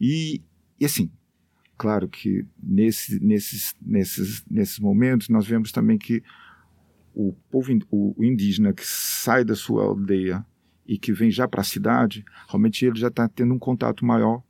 [0.00, 0.40] E,
[0.78, 1.10] e assim,
[1.76, 6.22] claro que nesse, nesses, nesses, nesses momentos nós vemos também que
[7.14, 10.44] o povo o, indígena que sai da sua aldeia
[10.86, 14.42] e que vem já para a cidade, realmente ele já está tendo um contato maior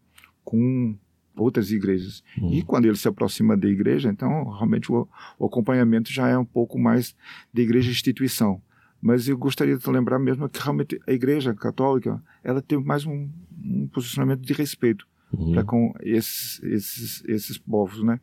[0.45, 0.97] com
[1.35, 2.23] outras igrejas.
[2.39, 2.53] Uhum.
[2.53, 6.45] E quando ele se aproxima da igreja, então realmente o, o acompanhamento já é um
[6.45, 7.17] pouco mais
[7.53, 8.63] de igreja instituição.
[9.03, 13.29] Mas eu gostaria de lembrar mesmo que realmente a igreja católica ela tem mais um,
[13.63, 15.53] um posicionamento de respeito Uhum.
[15.55, 18.21] para com esses, esses, esses povos, né?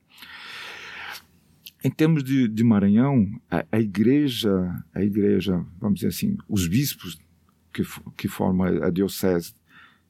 [1.84, 7.17] Em termos de, de Maranhão, a, a igreja, a igreja, vamos dizer assim, os bispos
[7.73, 7.82] que,
[8.15, 9.55] que formam a diocese,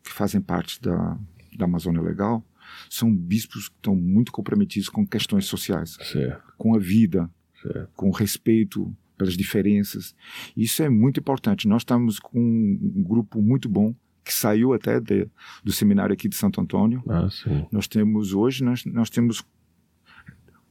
[0.04, 1.18] que fazem parte da,
[1.56, 2.44] da Amazônia Legal,
[2.90, 7.30] são bispos que estão muito comprometidos com questões sociais, Certo, com a vida,
[7.62, 7.90] certo.
[7.96, 10.16] com respeito pelas diferenças.
[10.56, 11.68] Isso é muito importante.
[11.68, 13.94] Nós estamos com um grupo muito bom
[14.24, 15.28] que saiu até de,
[15.62, 17.04] do seminário aqui de Santo Antônio.
[17.08, 17.68] Ah, sim.
[17.70, 19.46] Nós temos hoje nós, nós temos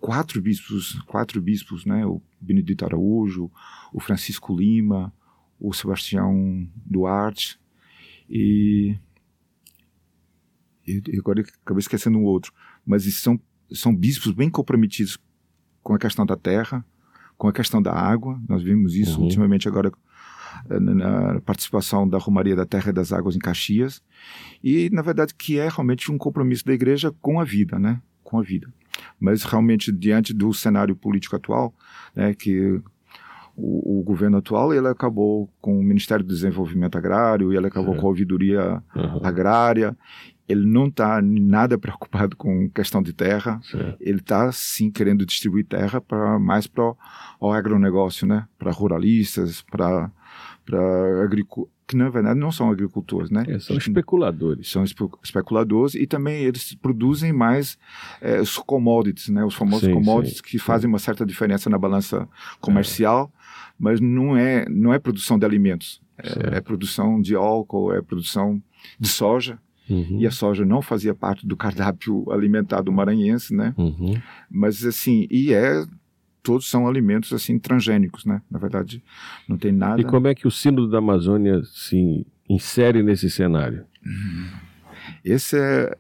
[0.01, 2.07] quatro bispos, quatro bispos, né?
[2.07, 3.51] O Benedito Araújo,
[3.93, 5.13] o Francisco Lima,
[5.61, 7.61] o Sebastião Duarte
[8.31, 8.97] e
[11.19, 12.51] agora acabei esquecendo um outro,
[12.87, 13.39] mas são
[13.71, 15.19] são bispos bem comprometidos
[15.83, 16.83] com a questão da terra,
[17.39, 18.39] com a questão da água.
[18.49, 19.25] Nós vimos isso Uhum.
[19.25, 19.91] ultimamente agora
[20.69, 20.95] eh, na,
[21.35, 24.03] na participação da Romaria da Terra e das Águas em Caxias
[24.63, 28.03] e na verdade que é realmente um compromisso da igreja com a vida, né?
[28.23, 28.69] Com a vida.
[29.21, 31.73] Mas realmente diante do cenário político atual,
[32.15, 32.81] né, que
[33.59, 38.01] o, o governo atual ele acabou com o Ministério do Desenvolvimento Agrário, ele acabou Certo.
[38.01, 39.97] com a ouvidoria Aham, agrária.
[40.49, 43.61] Ele não está nada preocupado com questão de terra.
[43.63, 43.97] certo.
[44.01, 46.95] Ele está sim querendo distribuir terra para mais para
[47.41, 48.47] o agronegócio, né?
[48.59, 50.11] Para ruralistas, para
[50.65, 51.23] para
[51.89, 53.45] que na verdade não são agricultores, né?
[53.49, 54.71] É, são especuladores.
[54.71, 57.79] são espe- especuladores e também eles produzem mais
[58.21, 59.43] eh, os commodities, né?
[59.43, 62.29] Os famosos Sim, commodities sim, que fazem uma certa diferença na balança
[62.61, 63.33] comercial,
[63.79, 68.63] mas não é não é produção de alimentos, é, é produção de álcool, é produção
[69.01, 69.59] de soja
[69.91, 73.75] Uhum, e a soja não fazia parte do cardápio alimentar do maranhense, né?
[73.79, 74.21] uhum.
[74.51, 75.83] Mas assim e é
[76.43, 78.43] todos são alimentos assim transgênicos, né?
[78.51, 79.03] Na verdade
[79.49, 80.01] não tem nada.
[80.01, 83.85] E como é que o Sínodo da Amazônia se insere nesse cenário?
[85.25, 85.99] Essa é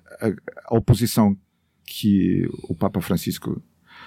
[0.67, 1.37] a, oposição
[1.85, 3.63] que o Papa Francisco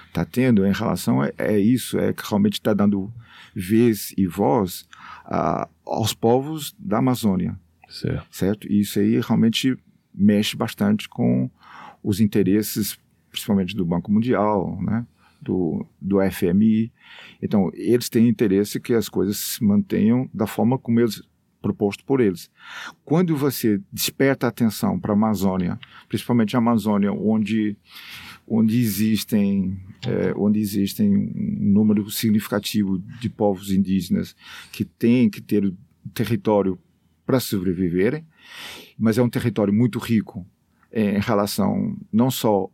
[0.07, 3.11] está tendo em relação a, é isso, é que realmente está dando
[3.55, 4.88] vez e voz
[5.25, 7.57] a, aos povos da Amazônia,
[7.89, 8.27] Certo.
[8.32, 8.71] certo?
[8.71, 9.77] E isso aí realmente
[10.13, 11.49] mexe bastante com
[12.03, 12.97] os interesses,
[13.29, 15.05] principalmente do Banco Mundial, né?
[15.41, 16.91] Do, do FMI.
[17.41, 21.23] Então, eles têm interesse que as coisas se mantenham da forma como eles
[21.61, 22.49] proposto por eles.
[23.05, 25.79] Quando você desperta a atenção para a Amazônia,
[26.09, 27.77] principalmente a Amazônia, onde
[28.47, 34.35] onde existem é, onde existem um número significativo de povos indígenas
[34.71, 35.71] que têm que ter
[36.13, 36.77] território
[37.25, 38.25] para sobreviverem,
[38.97, 40.45] mas é um território muito rico
[40.91, 42.69] é, em relação não só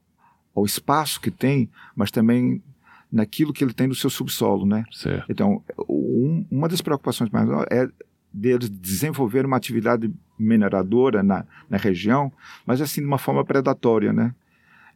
[0.58, 2.64] ao espaço que tem, mas também
[3.12, 4.84] naquilo que ele tem no seu subsolo, né?
[4.92, 5.32] Certo.
[5.32, 7.88] Então, um, uma das preocupações mais é
[8.34, 12.32] deles desenvolver uma atividade mineradora na, na região,
[12.66, 14.34] mas assim de uma forma predatória, né?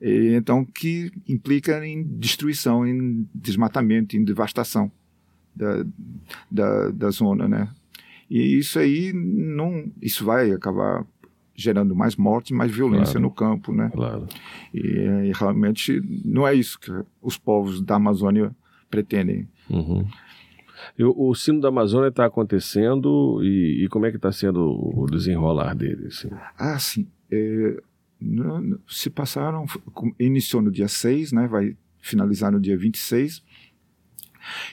[0.01, 4.91] E, então, que implica em destruição, em desmatamento, em devastação
[5.55, 5.85] da,
[6.49, 7.69] da, da zona, né?
[8.27, 11.05] E isso aí não, isso vai acabar
[11.55, 13.21] gerando mais morte, mais violência Claro.
[13.21, 13.89] no campo, né?
[13.93, 14.27] Claro.
[14.73, 16.91] E, e realmente não é isso que
[17.21, 18.55] os povos da Amazônia
[18.89, 19.47] pretendem.
[19.69, 20.05] Uhum.
[20.97, 25.05] E o, Sino da Amazônia está acontecendo e, e como é que está sendo o
[25.05, 26.07] desenrolar dele?
[26.07, 26.29] assim?
[26.57, 27.05] Ah, sim.
[27.31, 27.81] É,
[28.19, 29.65] no- se passaram,
[30.19, 33.43] iniciou no dia 6, né, vai finalizar no dia 26.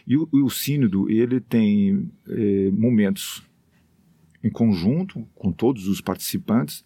[0.06, 3.42] E o, o sínodo, ele tem é, momentos
[4.42, 6.84] em conjunto com todos os participantes,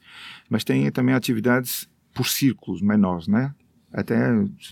[0.48, 3.54] mas tem também atividades por círculos menores, né?
[3.92, 4.16] Até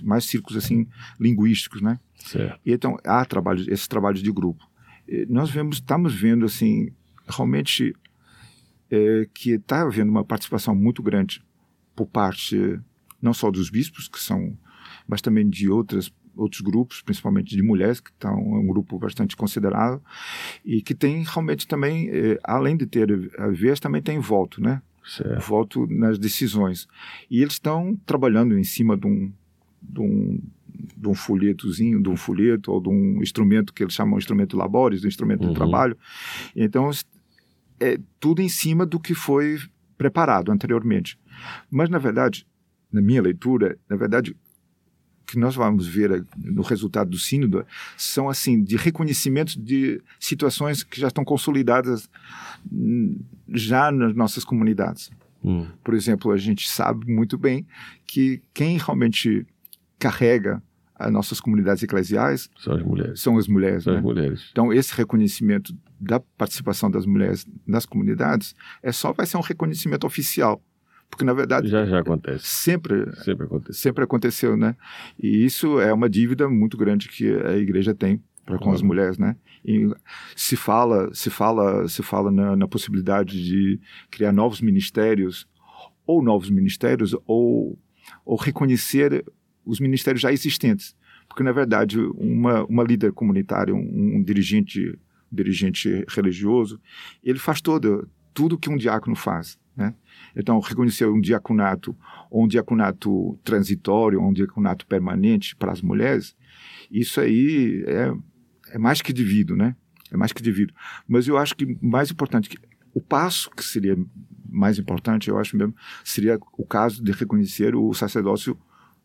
[0.03, 0.87] mais círculos assim
[1.18, 1.99] linguísticos, né?
[2.16, 2.61] Certo.
[2.64, 4.68] E então há trabalhos, esses trabalhos de grupo.
[5.28, 6.93] Nós vemos, estamos vendo assim,
[7.26, 7.95] realmente
[8.91, 11.43] eh, que está havendo uma participação muito grande
[11.95, 12.81] por parte
[13.20, 14.57] não só dos bispos que são,
[15.07, 19.36] mas também de outras outros grupos, principalmente de mulheres que estão é um grupo bastante
[19.36, 20.01] considerável
[20.64, 24.82] e que tem realmente também, eh, além de ter a vez, também tem voto, né?
[25.05, 25.41] Certo.
[25.41, 26.86] voto nas decisões.
[27.30, 29.32] E eles estão trabalhando em cima de um,
[29.82, 30.41] de um,
[30.97, 34.57] de um folhetozinho, de um folheto ou de um instrumento que eles chamam de instrumento
[34.57, 35.49] labores, do instrumento Uhum.
[35.49, 35.97] de trabalho.
[36.55, 36.91] Então,
[37.80, 39.59] é tudo em cima do que foi
[39.99, 41.18] preparado anteriormente.
[41.70, 42.47] Mas, na verdade,
[42.93, 44.36] na minha leitura, na verdade,
[45.31, 47.64] que nós vamos ver no resultado do sínodo
[47.97, 52.09] são assim de reconhecimento de situações que já estão consolidadas
[52.70, 53.18] hum,
[53.49, 55.11] já nas nossas comunidades.
[55.43, 57.66] Hum, Por exemplo, a gente sabe muito bem
[58.07, 59.47] que quem realmente
[59.99, 60.62] carrega
[60.95, 63.20] as nossas comunidades eclesiais são as mulheres.
[63.20, 63.85] são as mulheres.
[63.85, 63.99] São né?
[64.01, 64.49] as mulheres.
[64.53, 70.07] Então, esse reconhecimento da participação das mulheres nas comunidades é só vai ser um reconhecimento
[70.07, 70.62] oficial,
[71.11, 72.47] porque na verdade Já já acontece.
[72.47, 73.79] sempre Sempre acontece.
[73.79, 74.77] sempre aconteceu, né?
[75.19, 79.19] E isso é uma dívida muito grande que a igreja tem para com as mulheres,
[79.19, 79.37] né?
[79.65, 79.89] E
[80.35, 83.79] se fala, se fala, se fala na, na possibilidade de
[84.11, 85.47] criar novos ministérios
[86.07, 87.79] ou novos ministérios ou
[88.25, 89.25] ou reconhecer
[89.65, 90.97] os ministérios já existentes,
[91.29, 94.99] porque na verdade uma uma líder comunitária, um, um dirigente
[95.31, 96.81] um dirigente religioso,
[97.23, 99.95] ele faz todo tudo que um diácono faz, né?
[100.35, 101.97] Então reconhecer um diaconato
[102.31, 106.37] ou um diaconato transitório, ou um diaconato permanente para as mulheres,
[106.91, 108.12] isso aí é,
[108.75, 109.77] é mais que devido, né?
[110.11, 110.75] É mais que devido.
[111.07, 112.59] Mas eu acho que mais importante, que
[112.93, 113.97] o passo que seria
[114.49, 118.59] mais importante, eu acho mesmo, seria o caso de reconhecer o sacerdócio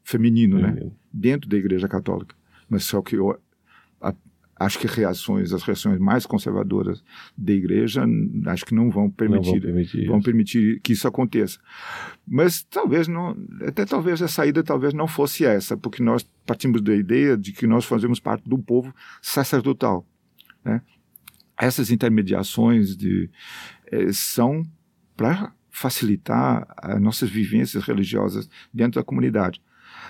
[0.03, 0.91] feminino, né?
[1.13, 2.35] Dentro da Igreja Católica.
[2.67, 3.39] Mas só que eu,
[4.01, 4.13] a,
[4.57, 7.03] acho que reações, as reações mais conservadoras
[7.37, 8.05] da igreja,
[8.47, 11.59] acho que não vão permitir, não vão permitir, vão permitir que isso aconteça.
[12.25, 13.37] Mas talvez não,
[13.67, 17.67] até talvez a saída talvez não fosse essa, porque nós partimos da ideia de que
[17.67, 20.05] nós fazemos parte do povo sacerdotal,
[20.63, 20.81] né?
[21.57, 23.29] Essas intermediações de,
[23.87, 24.65] eh, são
[25.15, 29.61] para facilitar as nossas vivências religiosas dentro da comunidade.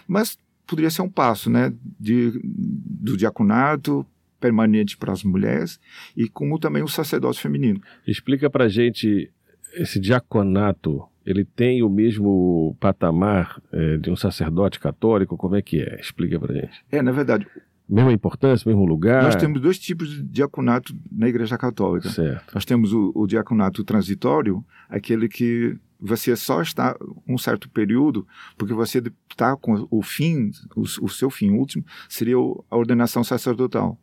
[0.08, 4.06] Mas poderia ser um passo, né, de, do diaconato
[4.46, 5.80] permanente para as mulheres
[6.16, 7.82] e como também o sacerdócio feminino.
[8.06, 9.32] Explica para gente
[9.74, 11.04] esse diaconato.
[11.26, 15.36] Ele tem o mesmo patamar é, de um sacerdote católico?
[15.36, 16.00] Como é que é?
[16.00, 16.86] Explica para gente.
[16.92, 17.48] É, na verdade,
[17.88, 19.22] Mesma importância, mesmo lugar?
[19.22, 22.10] Nós temos dois tipos de diaconato na Igreja Católica.
[22.10, 22.52] Certo.
[22.56, 28.28] Nós temos o, o diaconato transitório, aquele que você só está um certo período,
[28.58, 34.00] porque você está com o fim, o, o seu fim último, seria a ordenação sacerdotal.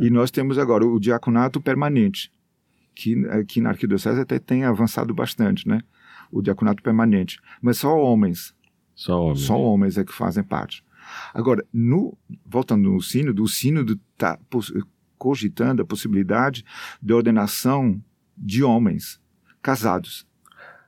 [0.00, 2.30] E nós temos agora o diaconato permanente,
[2.94, 5.80] que aqui na Arquidiocese até tem avançado bastante, né?
[6.30, 7.40] O diaconato permanente.
[7.60, 8.54] Mas só homens.
[8.94, 9.40] Só homens.
[9.40, 10.84] Só homens é que fazem parte.
[11.32, 14.38] Agora, no, voltando no sínodo, o sínodo está
[15.16, 16.64] cogitando a possibilidade
[17.00, 18.02] de ordenação
[18.36, 19.20] de homens
[19.62, 20.26] casados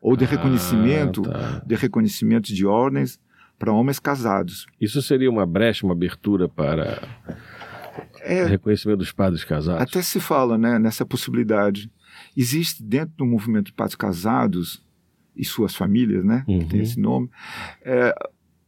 [0.01, 1.63] ou de ah, reconhecimento tá.
[1.65, 3.21] de reconhecimento de ordens
[3.59, 4.67] para homens casados.
[4.81, 7.03] Isso seria uma brecha, uma abertura para
[8.29, 9.83] é, reconhecimento dos padres casados?
[9.83, 11.91] Até se fala né, nessa possibilidade.
[12.37, 14.85] Existe dentro do movimento de padres casados
[15.35, 16.59] e suas famílias, né, uhum.
[16.59, 16.85] que tem uhum.
[16.85, 17.31] esse nome,
[17.83, 18.15] é,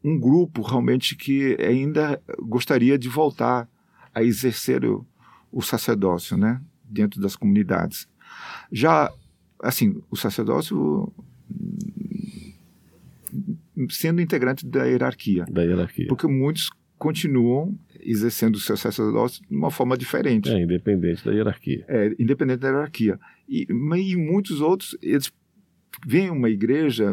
[0.04, 3.68] um grupo realmente que ainda gostaria de voltar
[4.14, 5.06] a exercer o,
[5.52, 8.08] o sacerdócio, né, dentro das comunidades.
[8.72, 9.12] Já,
[9.62, 11.12] assim, o sacerdócio
[13.88, 15.44] sendo integrante da hierarquia.
[15.50, 16.06] Da hierarquia.
[16.08, 16.70] Porque muitos
[17.00, 20.50] continuam exercendo o seu sacerdócio de uma forma diferente.
[20.50, 21.84] É, independente da hierarquia.
[21.88, 23.18] É, independente da hierarquia.
[23.48, 25.32] E, e muitos outros, eles
[26.06, 27.10] veem uma igreja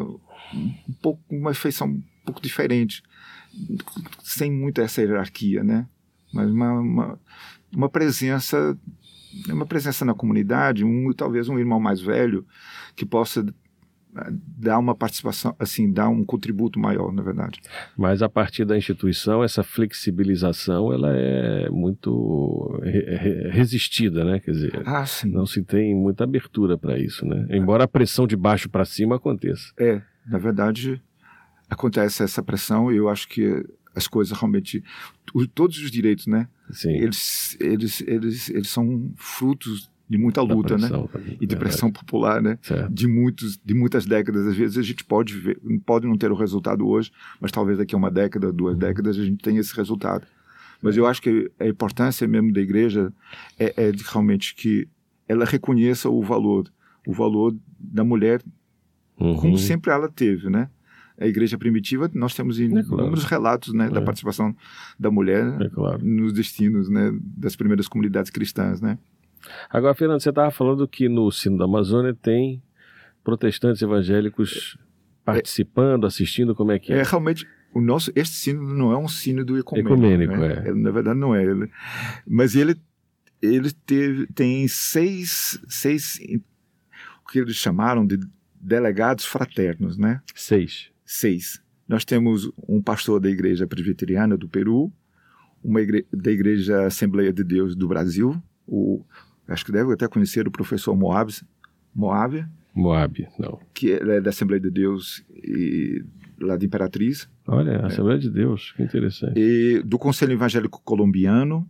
[0.54, 3.02] um pouco, uma feição um pouco diferente,
[4.22, 5.88] sem muita essa hierarquia, né?
[6.34, 7.20] Mas uma, uma,
[7.74, 8.78] uma presença
[9.50, 12.46] uma presença na comunidade, um talvez um irmão mais velho
[12.96, 13.46] que possa
[14.32, 17.60] dar uma participação, assim, dar um contributo maior, na verdade.
[17.98, 24.40] Mas a partir da instituição, essa flexibilização, ela é muito re resistida, né?
[24.40, 27.48] Quer dizer, ah, não se tem muita abertura para isso, né?
[27.50, 29.72] Embora a pressão de baixo para cima aconteça.
[29.78, 31.02] É, na verdade,
[31.70, 33.64] acontece essa pressão e eu acho que
[33.96, 34.84] as coisas realmente,
[35.56, 36.48] todos os direitos, né?
[36.70, 36.92] Sim.
[36.92, 40.88] Eles, eles, eles, eles são frutos de muita luta, né?
[41.40, 42.58] E de pressão popular, né?
[42.62, 42.92] Certo.
[42.92, 44.48] De muitos, de muitas décadas.
[44.48, 47.94] Às vezes a gente pode ver, pode não ter o resultado hoje, mas talvez daqui
[47.94, 48.80] a uma década, duas uhum.
[48.80, 50.26] décadas a gente tenha esse resultado.
[50.82, 53.12] Mas eu acho que a importância mesmo da igreja
[53.60, 54.88] é, é realmente que
[55.28, 56.72] ela reconheça o valor,
[57.06, 58.42] o valor da mulher,
[59.20, 59.36] uhum.
[59.36, 60.70] como sempre ela teve, né?
[61.20, 63.28] A igreja primitiva, nós temos inúmeros é claro.
[63.28, 63.90] relatos né, é.
[63.90, 64.56] da participação
[65.00, 66.06] da mulher é claro.
[66.06, 69.00] nos destinos né, das primeiras comunidades cristãs, né?
[69.70, 72.62] Agora, Fernando, você estava falando que no Sino da Amazônia tem
[73.24, 74.78] protestantes evangélicos
[75.26, 77.00] participando, é, assistindo, como é que é?
[77.00, 79.94] É, realmente, o nosso, este sínodo não é um sínodo ecumênico.
[79.94, 80.64] Ecumênico, né?
[80.66, 80.74] é.
[80.74, 81.44] na verdade, não é.
[82.26, 82.76] Mas ele,
[83.42, 86.20] ele teve, tem seis, seis,
[87.24, 88.18] o que eles chamaram de
[88.60, 90.22] delegados fraternos, né?
[90.34, 90.90] Seis.
[91.06, 91.62] Seis.
[91.88, 94.92] Nós temos um pastor da Igreja Presbiteriana do Peru,
[95.64, 99.04] uma igre da Igreja Assembleia de Deus do Brasil, o
[99.48, 101.34] acho que deve até conhecer o professor Moab,
[101.94, 102.46] Moab,
[102.78, 103.60] Moab, não.
[103.74, 106.06] Que é da Assembleia de Deus e,
[106.40, 107.28] lá de Imperatriz.
[107.48, 107.86] Olha, é.
[107.86, 109.34] Assembleia de Deus, que interessante.
[109.36, 111.68] E do Conselho Evangélico Colombiano,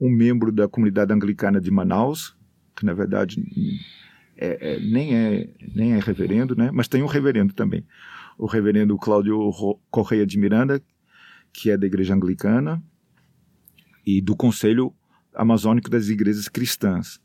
[0.00, 2.34] um membro da comunidade anglicana de Manaus,
[2.74, 3.44] que na verdade
[4.38, 6.70] é, é, nem, é, nem é reverendo, né?
[6.72, 7.84] mas tem um reverendo também.
[8.38, 9.38] O reverendo Cláudio
[9.90, 10.80] Correia de Miranda,
[11.52, 12.82] que é da Igreja Anglicana,
[14.04, 14.94] e do Conselho
[15.36, 17.20] amazônico das igrejas cristãs,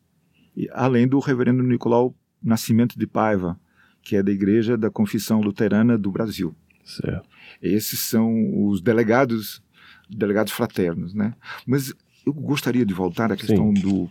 [0.56, 3.60] e, além do reverendo Nicolau Nascimento de Paiva,
[4.02, 6.56] que é da Igreja da Confissão Luterana do Brasil.
[6.84, 7.30] Certo.
[7.62, 9.62] Esses são os delegados,
[10.10, 11.36] delegados fraternos, né?
[11.66, 11.94] Mas
[12.26, 14.10] eu gostaria de voltar à questão do,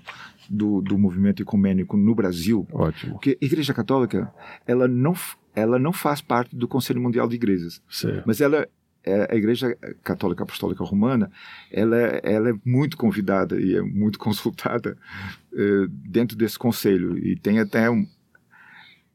[0.48, 3.12] do, do movimento ecumênico no Brasil, Ótimo.
[3.12, 4.32] porque a Igreja Católica
[4.66, 5.14] ela não
[5.53, 8.22] ela não faz parte do Conselho Mundial de Igrejas, Certo.
[8.24, 8.68] mas ela
[9.05, 11.30] a Igreja Católica Apostólica Romana
[11.70, 14.96] ela, ela é muito convidada e é muito consultada
[15.55, 18.07] eh, dentro desse conselho e tem até um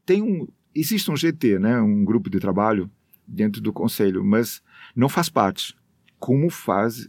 [0.04, 2.90] tem um existe um GT, né, um grupo de trabalho
[3.26, 4.62] dentro do conselho, mas
[4.94, 5.74] não faz parte,
[6.18, 7.08] como faz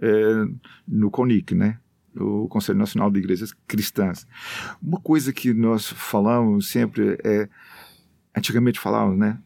[0.00, 0.44] eh,
[0.88, 1.78] no CONIC, né,
[2.16, 4.26] o Conselho Nacional de Igrejas Cristãs.
[4.82, 7.48] Uma coisa que nós falamos sempre é
[8.34, 9.38] antigamente falávamos, né,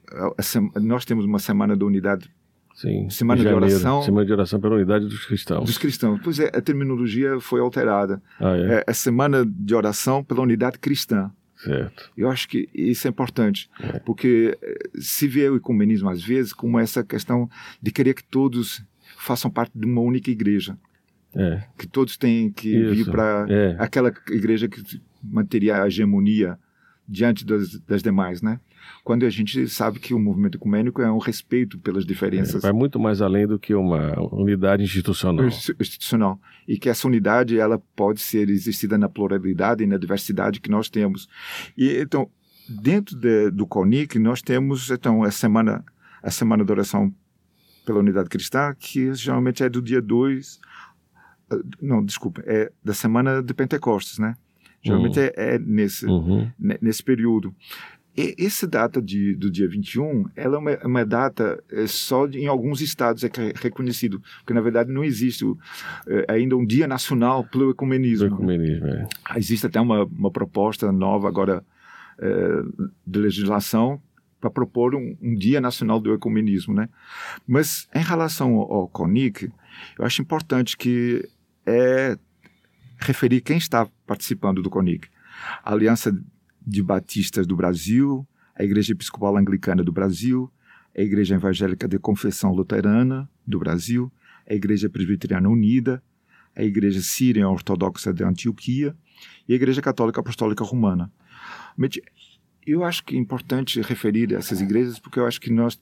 [0.81, 2.31] nós temos uma semana da unidade
[2.77, 3.09] Sim.
[3.11, 4.03] Semana Em de oração.
[4.03, 5.65] Semana de oração pela unidade dos cristãos.
[5.65, 6.21] dos cristãos.
[6.23, 8.23] Pois é, a terminologia foi alterada.
[8.39, 8.61] Ah, é?
[8.75, 11.31] É a semana de oração pela unidade cristã.
[11.57, 12.11] Certo.
[12.15, 13.71] Eu acho que isso é importante,
[14.05, 17.49] porque eh, se vê o ecumenismo às vezes como essa questão
[17.81, 18.85] de querer que todos
[19.17, 20.77] façam parte de uma única igreja,
[21.35, 21.63] É.
[21.79, 23.11] que todos têm que vir Isso.
[23.11, 23.75] para É.
[23.79, 26.59] aquela igreja que manteria a hegemonia
[27.09, 28.61] diante das, das demais, né?
[29.03, 32.99] Quando a gente sabe que o movimento ecumênico é um respeito pelas diferenças Vai muito
[33.01, 35.45] mais além do que uma unidade institucional.
[35.47, 40.61] institu- institucional e que essa unidade ela pode ser existida na pluralidade e na diversidade
[40.61, 41.29] que nós temos
[41.77, 42.29] e então
[42.69, 45.85] dentro de, do CONIC nós temos então a semana
[46.23, 47.13] a semana de oração
[47.85, 50.61] pela unidade cristã que geralmente é do dia 2
[51.81, 54.37] não desculpa é da semana de Pentecostes né
[54.87, 56.51] geralmente é, é nesse Uhum.
[56.59, 57.55] ne- nesse período.
[58.19, 62.39] E essa data de, do dia 21, ela é uma, uma data é, só de-
[62.39, 65.45] em alguns estados é é reconhecido, porque na verdade não existe
[66.07, 68.27] é, ainda um dia nacional pelo ecumenismo.
[68.29, 69.07] ecumenismo, é.
[69.37, 71.63] Existe até uma, uma proposta nova agora
[72.19, 72.63] é,
[73.07, 74.01] de legislação
[74.41, 76.89] para propor um, um dia nacional do ecumenismo, né?
[77.47, 79.51] Mas em relação ao, ao CONIC,
[79.99, 81.23] eu acho importante que
[81.67, 82.17] é
[82.99, 85.09] referir quem está participando do CONIC.
[85.63, 86.17] A Aliança
[86.67, 90.51] de Batistas do Brasil, a Igreja Episcopal Anglicana do Brasil,
[90.97, 94.11] a Igreja Evangélica de Confessão Luterana do Brasil,
[94.49, 96.03] a Igreja Presbiteriana Unida,
[96.57, 98.97] a Igreja Síria Ortodoxa de Antioquia
[99.47, 101.13] e a Igreja Católica Apostólica Romana.
[102.67, 105.81] Eu acho que é importante referir essas igrejas porque eu acho que nós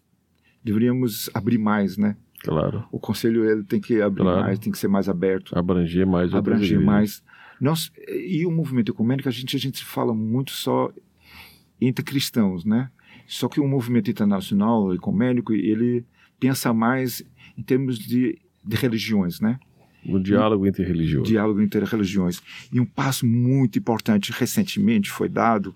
[0.63, 2.17] deveríamos abrir mais, né?
[2.45, 2.85] Claro.
[2.93, 4.41] O conselho ele tem que abrir Claro.
[4.43, 7.23] mais, tem que ser mais aberto Abranger mais abranger mais.
[7.61, 10.91] Nós, e o movimento ecumênico, a gente, a gente fala muito só
[11.81, 12.91] entre cristãos, né?
[13.27, 16.05] Só que o movimento internacional ecumênico, ele
[16.39, 17.23] pensa mais
[17.57, 19.59] em termos de, de religiões, né?
[20.07, 21.25] O diálogo interreligioso.
[21.31, 22.43] Diálogo entre religiões.
[22.71, 25.75] E um passo muito importante recentemente foi dado.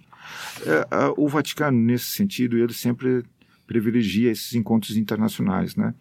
[0.67, 3.23] é, a- o Vaticano, nesse sentido, ele sempre
[3.69, 5.95] privilegia esses encontros internacionais, né?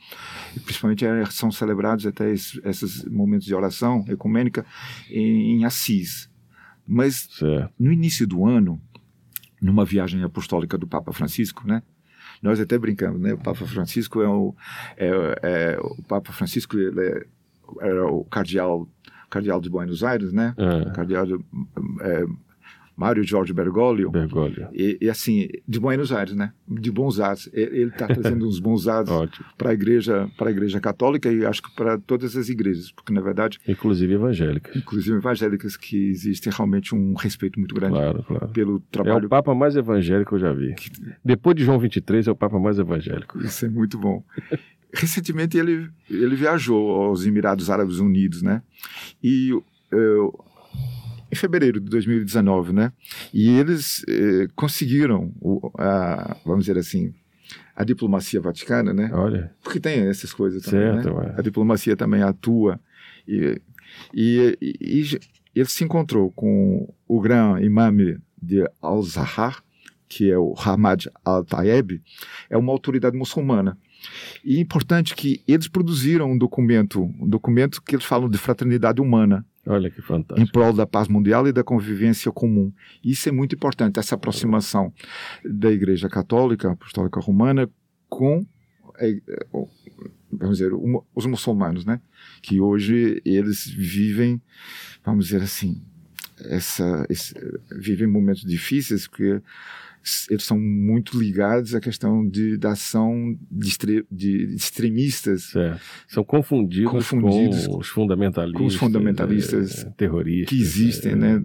[0.56, 4.66] E principalmente eh, são celebrados até esses, esses momentos de oração ecumênica
[5.12, 6.30] em, em Assis.
[6.88, 7.72] Mas Certo.
[7.78, 8.82] no início do ano,
[9.62, 11.84] numa viagem apostólica do Papa Francisco, né?
[12.42, 13.34] Nós até brincamos, né?
[13.34, 14.56] O Papa Francisco é o,
[14.96, 15.10] é,
[15.44, 17.26] é- o Papa Francisco é,
[17.82, 18.88] era o cardeal,
[19.30, 20.56] cardeal de Buenos Aires, né?
[20.58, 20.92] É.
[20.92, 22.26] Cardeal de, é,
[22.98, 24.10] Mário Jorge Bergoglio.
[24.10, 24.68] Bergoglio.
[24.74, 26.52] E, e assim, de Buenos Aires, né?
[26.68, 27.48] De bons atos.
[27.54, 29.14] Ele está trazendo uns bons atos
[29.56, 33.14] para a igreja, para a igreja católica e acho que para todas as igrejas, porque
[33.14, 34.76] na verdade, Inclusive evangélicas.
[34.76, 38.48] inclusive evangélicas, que existe realmente um respeito muito grande Claro, claro.
[38.50, 40.74] pelo É trabalho o Papa mais evangélico que eu já vi.
[41.24, 43.38] Depois de João 23, é o Papa mais evangélico.
[43.40, 44.24] Isso é muito bom.
[44.92, 48.64] Recentemente ele, ele viajou aos Emirados Árabes Unidos, né?
[49.24, 49.52] E
[49.92, 49.98] eh,
[51.32, 52.92] em fevereiro de 2019, né?
[53.34, 57.14] E eles eh, conseguiram, o- a, vamos dizer assim,
[57.76, 59.10] a diplomacia vaticana, né?
[59.14, 61.16] Olha, Porque tem essas coisas também, Certo, né?
[61.16, 61.36] ué.
[61.38, 62.80] A diplomacia também atua.
[63.28, 63.62] E,
[64.14, 65.20] e, e- e
[65.56, 69.64] ele se encontrou com o grande imame de Al-Zahar,
[70.10, 72.02] que é o Hamad Al-Tayeb,
[72.50, 73.78] é uma autoridade muçulmana.
[74.46, 79.02] E é importante que eles produziram um documento, um documento que eles falam de fraternidade
[79.02, 80.52] humana, olha que em fantástico.
[80.52, 82.72] prol da paz mundial e da convivência comum.
[83.04, 84.94] Isso é muito importante, essa aproximação
[85.46, 87.70] da Igreja Católica, Apostólica Romana,
[88.10, 88.46] com,
[89.00, 89.20] eh,
[90.32, 90.72] vamos dizer,
[91.16, 92.00] os muçulmanos, né?
[92.42, 94.42] Que hoje eles vivem,
[95.06, 95.82] vamos dizer assim,
[96.40, 97.34] essa, esse-
[97.72, 99.42] vivem momentos difíceis, porque
[100.30, 105.44] eles são muito ligados à questão de, da ação de, extre, de extremistas.
[105.46, 105.82] Certo.
[106.08, 108.62] São confundidos, confundidos com os fundamentalistas.
[108.62, 110.50] Com os fundamentalistas é, terroristas.
[110.50, 111.42] Que existem é, né,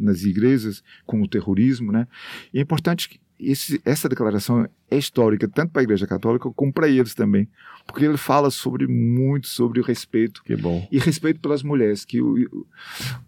[0.00, 1.92] nas igrejas, com o terrorismo.
[1.92, 2.06] Né?
[2.52, 6.72] E é importante que esse, essa declaração é histórica, tanto para a Igreja Católica como
[6.72, 7.48] para eles também,
[7.86, 10.42] porque ele fala sobre muito sobre o respeito
[10.90, 12.18] e respeito pelas mulheres, que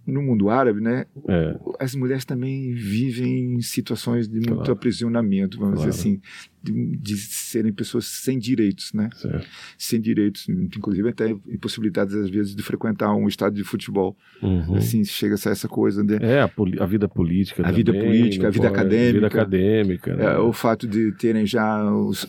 [0.06, 1.58] no mundo árabe, né, é.
[1.78, 4.72] as mulheres também vivem em situações de muito claro.
[4.72, 5.90] aprisionamento, vamos claro.
[5.90, 6.20] dizer assim,
[6.62, 9.46] de, de, serem pessoas sem direitos, né, certo.
[9.78, 14.76] sem direitos, inclusive até impossibilitadas às vezes de frequentar um estádio de futebol, uhum.
[14.76, 16.18] assim chega a essa coisa, né?
[16.20, 16.50] É a,
[16.80, 20.24] a vida política, a também, vida política, a vida acadêmica, a vida acadêmica, né?
[20.24, 22.26] é, o fato de terem já os,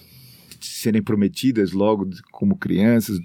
[0.59, 3.19] serem prometidas logo como crianças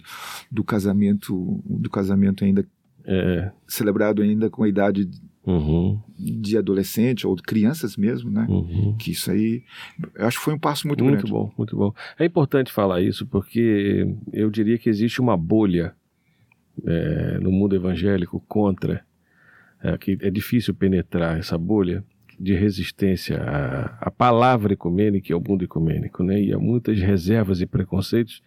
[0.50, 2.66] do casamento do casamento ainda
[3.04, 3.52] é.
[3.66, 5.08] celebrado ainda com a idade
[5.46, 6.00] uhum.
[6.18, 8.46] de adolescente ou de crianças mesmo, né?
[8.48, 8.96] Uhum.
[8.98, 9.62] Que isso aí,
[10.14, 11.30] eu acho que foi um passo muito, muito grande.
[11.30, 11.94] bom, muito bom.
[12.18, 15.94] É importante falar isso porque eu diria que existe uma bolha
[16.84, 19.04] é, no mundo evangélico contra
[19.80, 22.04] é, que é difícil penetrar essa bolha
[22.38, 26.40] de resistência à, à palavra ecumênica e ao mundo ecumênico, né?
[26.40, 28.42] E há muitas reservas e preconceitos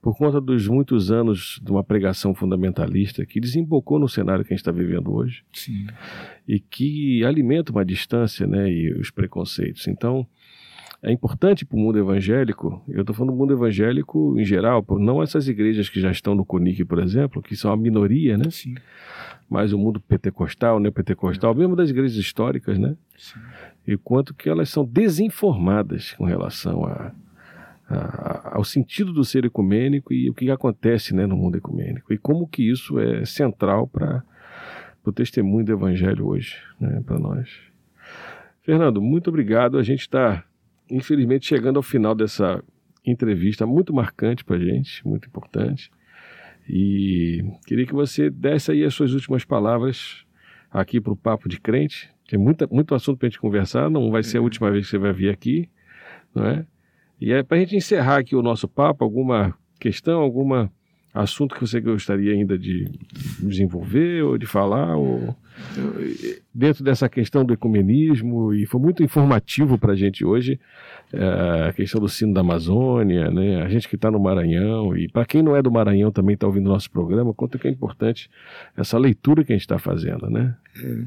[0.00, 4.56] por conta dos muitos anos de uma pregação fundamentalista que desembocou no cenário que a
[4.56, 5.86] gente está vivendo hoje Sim.
[6.48, 8.70] e que alimenta uma distância, né?
[8.70, 9.86] E os preconceitos.
[9.86, 10.26] Então
[11.02, 15.22] é importante para o mundo evangélico, eu estou falando do mundo evangélico em geral, não
[15.22, 18.50] essas igrejas que já estão no CONIC, por exemplo, que são a minoria, né?
[18.50, 18.74] Sim.
[19.48, 22.96] Mas o mundo pentecostal, neopentecostal, mesmo das igrejas históricas, né?
[23.86, 27.12] E quanto que elas são desinformadas com relação a,
[27.88, 32.12] a, ao sentido do ser ecumênico e o que acontece né, no mundo ecumênico.
[32.12, 34.22] E como que isso é central para
[35.04, 37.48] o testemunho do evangelho hoje, né, para nós.
[38.62, 39.78] Fernando, muito obrigado.
[39.78, 40.44] A gente está
[40.90, 42.62] infelizmente, chegando ao final dessa
[43.06, 45.90] entrevista muito marcante para a gente, muito importante.
[46.68, 50.24] E queria que você desse aí as suas últimas palavras
[50.70, 52.10] aqui para o Papo de Crente.
[52.30, 54.90] Tem muita, muito assunto para a gente conversar, não vai ser a última vez que
[54.92, 55.68] você vai vir aqui,
[56.32, 56.64] não é?
[57.20, 60.70] E é para a gente encerrar aqui o nosso papo, alguma questão, alguma
[61.12, 62.88] assunto que você gostaria ainda de
[63.40, 65.34] desenvolver ou de falar ou
[66.54, 70.60] dentro dessa questão do ecumenismo e foi muito informativo para a gente hoje
[71.12, 73.60] é, a questão do sino da Amazônia né?
[73.60, 76.46] A gente que está no Maranhão e para quem não é do Maranhão também está
[76.46, 78.30] ouvindo nosso programa quanto que é importante
[78.76, 80.54] essa leitura que a gente está fazendo né?
[80.80, 81.02] É,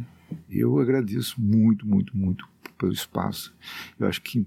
[0.49, 3.55] eu agradeço muito muito muito pelo espaço
[3.99, 4.45] eu acho que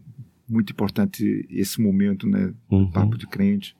[0.49, 2.91] muito importante esse momento né uhum.
[2.91, 3.76] papo de crente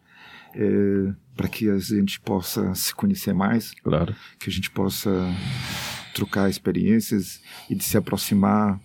[0.57, 4.17] é, para que a gente possa se conhecer mais, claro.
[4.39, 5.11] que a gente possa
[6.15, 8.81] trocar experiências e de se aproximar,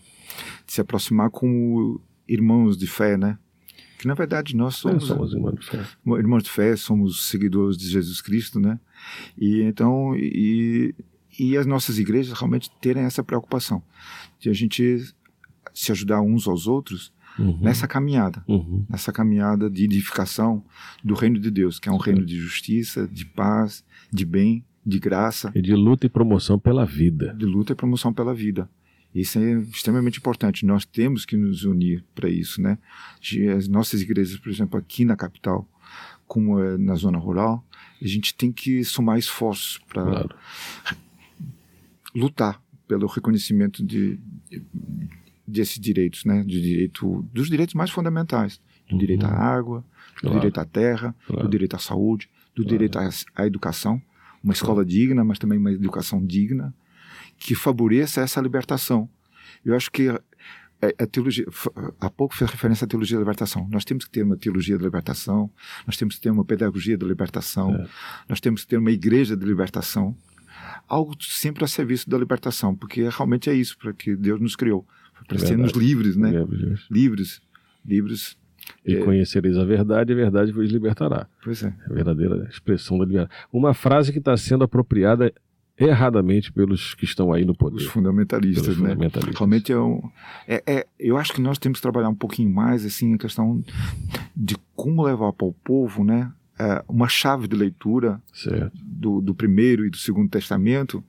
[0.68, 3.40] de se aproximar como irmãos de fé, né?
[3.98, 5.86] Que na verdade nós somos, somos irmãos de fé.
[6.06, 8.80] Irmãos de fé, somos seguidores de Jesus Cristo, né?
[9.38, 10.94] E então e,
[11.40, 13.84] e as nossas igrejas realmente terem essa preocupação
[14.40, 15.14] de a gente
[15.74, 17.60] se ajudar uns aos outros uhum.
[17.62, 18.86] nessa caminhada, uhum.
[18.90, 20.64] nessa caminhada de edificação
[21.04, 25.00] do reino de Deus, que é um reino de justiça, de paz, de bem, de
[25.00, 25.52] graça.
[25.56, 27.34] E de luta e promoção pela vida.
[27.34, 28.70] De luta e promoção pela vida.
[29.14, 30.66] Isso é extremamente importante.
[30.66, 32.78] Nós temos que nos unir para isso, né?
[33.56, 35.68] As nossas igrejas, por exemplo, aqui na capital,
[36.26, 37.66] como é na zona rural,
[38.02, 40.36] a gente tem que somar esforços para claro.
[42.16, 44.20] Lutar pelo reconhecimento de,
[45.48, 46.44] desses direitos, né?
[46.44, 49.00] De direito, dos direitos mais fundamentais, do Uhum.
[49.00, 49.84] direito à água,
[50.16, 50.36] do Claro.
[50.38, 51.44] direito à terra, Claro.
[51.44, 52.70] do direito à saúde, do Claro.
[52.70, 54.02] direito à, à educação,
[54.44, 56.74] uma escola digna, mas também uma educação digna,
[57.38, 59.10] que favoreça essa libertação.
[59.64, 60.20] Eu acho que a,
[61.00, 61.46] a teologia,
[62.00, 63.68] há pouco fez referência à teologia da libertação.
[63.70, 65.50] Nós temos que ter uma teologia da libertação,
[65.86, 67.88] nós temos que ter uma pedagogia da libertação, É.
[68.28, 70.16] nós temos que ter uma igreja de libertação,
[70.92, 74.86] algo sempre a serviço da libertação, porque realmente é isso para que Deus nos criou,
[75.28, 76.32] para sermos livres, né?
[76.90, 77.42] Livres,
[77.86, 78.38] livres.
[78.86, 79.04] E É.
[79.04, 81.28] conhecereis a verdade, e a verdade vos libertará.
[81.44, 81.68] Pois é.
[81.88, 83.32] É a verdadeira expressão da liberdade.
[83.52, 85.34] Uma frase que está sendo apropriada
[85.78, 87.78] erradamente pelos que estão aí no poder.
[87.78, 88.90] Os fundamentalistas, Pelos né?
[88.90, 89.36] fundamentalistas.
[89.40, 90.02] Realmente é, um,
[90.48, 93.64] é, é- eu acho que nós temos que trabalhar um pouquinho mais assim a questão
[94.36, 96.32] de como levar para o povo, né,
[96.62, 98.22] é, uma chave de leitura
[98.76, 101.04] do, do primeiro e do segundo testamento,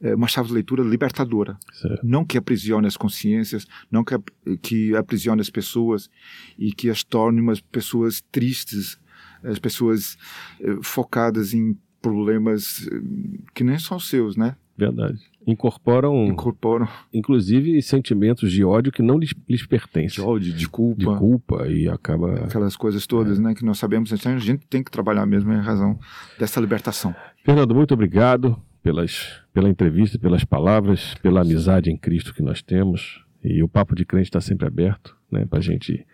[0.00, 2.06] é, uma chave de leitura libertadora, certo.
[2.06, 4.14] não que aprisione as consciências, não que,
[4.62, 6.08] que aprisione as pessoas
[6.56, 8.96] e que as torne umas pessoas tristes,
[9.42, 10.16] as pessoas
[10.60, 14.56] eh, focadas em problemas eh, que nem são seus, né?
[14.76, 15.18] Verdade.
[15.46, 20.24] Incorporam, incorporam inclusive, sentimentos de ódio que não lhes, lhes de pertencem.
[20.24, 22.34] ódio, de culpa, De culpa e acaba.
[22.44, 25.60] aquelas coisas todas, né, que nós sabemos, então a gente tem que trabalhar mesmo em
[25.60, 25.98] razão
[26.38, 27.14] dessa libertação.
[27.44, 33.24] Fernando, muito obrigado pelas, pela entrevista, pelas palavras, pela amizade em Cristo que nós temos.
[33.42, 36.04] E o Papo de Crente está sempre aberto né, para a gente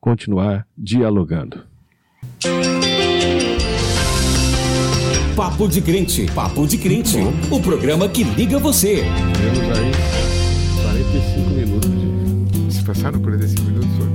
[0.00, 1.64] continuar dialogando.
[5.36, 7.16] Papo de Crente, Papo de Crente,
[7.50, 8.96] o programa que liga você.
[9.40, 9.92] Temos aí
[10.82, 12.74] 45 minutos de.
[12.74, 14.08] Se passaram por 45 minutos, foi?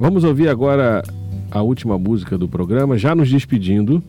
[0.00, 1.04] Vamos ouvir agora
[1.48, 4.02] a última música do programa, já nos despedindo.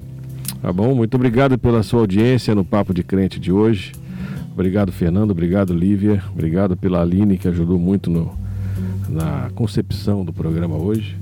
[0.59, 0.95] Tá bom?
[0.95, 3.91] Muito obrigado pela sua audiência no Papo de Crente de hoje.
[4.53, 5.31] Obrigado, Fernando.
[5.31, 6.23] Obrigado, Lívia.
[6.33, 8.31] Obrigado pela Aline, que ajudou muito no,
[9.07, 11.15] na concepção do programa hoje.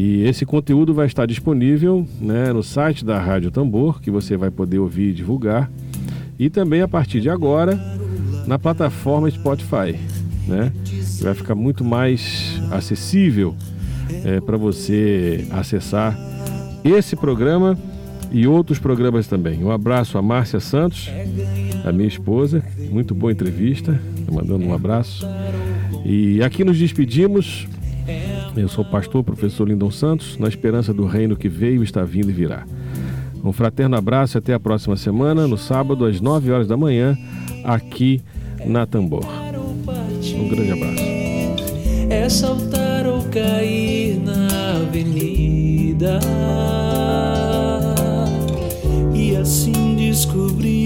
[0.00, 4.48] E esse conteúdo vai estar disponível né, no site da Rádio Tambor, que você vai
[4.48, 5.68] poder ouvir e divulgar.
[6.38, 7.76] E também a partir de agora
[8.46, 9.98] na plataforma Spotify.
[10.46, 10.72] Né?
[11.20, 13.56] Vai ficar muito mais acessível
[14.46, 16.16] para você acessar
[16.84, 17.76] esse programa
[18.30, 19.64] e outros programas também.
[19.64, 21.10] Um abraço a Márcia Santos,
[21.84, 22.62] a minha esposa.
[22.88, 24.00] Muito boa entrevista.
[24.30, 25.26] Mandando um abraço.
[26.04, 27.66] E aqui nos despedimos.
[28.58, 32.28] Eu sou o pastor, professor Lindon Santos, na esperança do reino que veio, está vindo
[32.28, 32.66] e virá.
[33.44, 37.16] Um fraterno abraço e até a próxima semana, no sábado, às 9 horas da manhã,
[37.62, 38.20] aqui
[38.66, 39.24] na Tambor.
[39.24, 41.04] Um grande abraço.
[42.10, 46.18] É saltar ou cair na avenida
[49.14, 50.77] e assim descobrir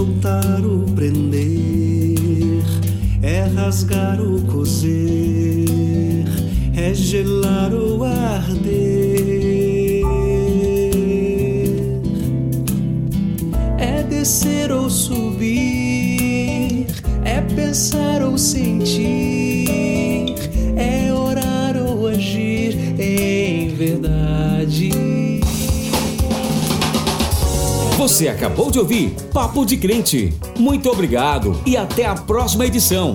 [0.00, 2.64] soltar ou prender,
[3.22, 6.24] é rasgar ou coser,
[6.74, 10.00] é gelar ou arder.
[13.78, 16.86] É descer ou subir,
[17.22, 19.19] é pensar ou sentir,
[28.00, 30.32] Você acabou de ouvir Papo de Crente.
[30.58, 33.14] Muito obrigado e até a próxima edição.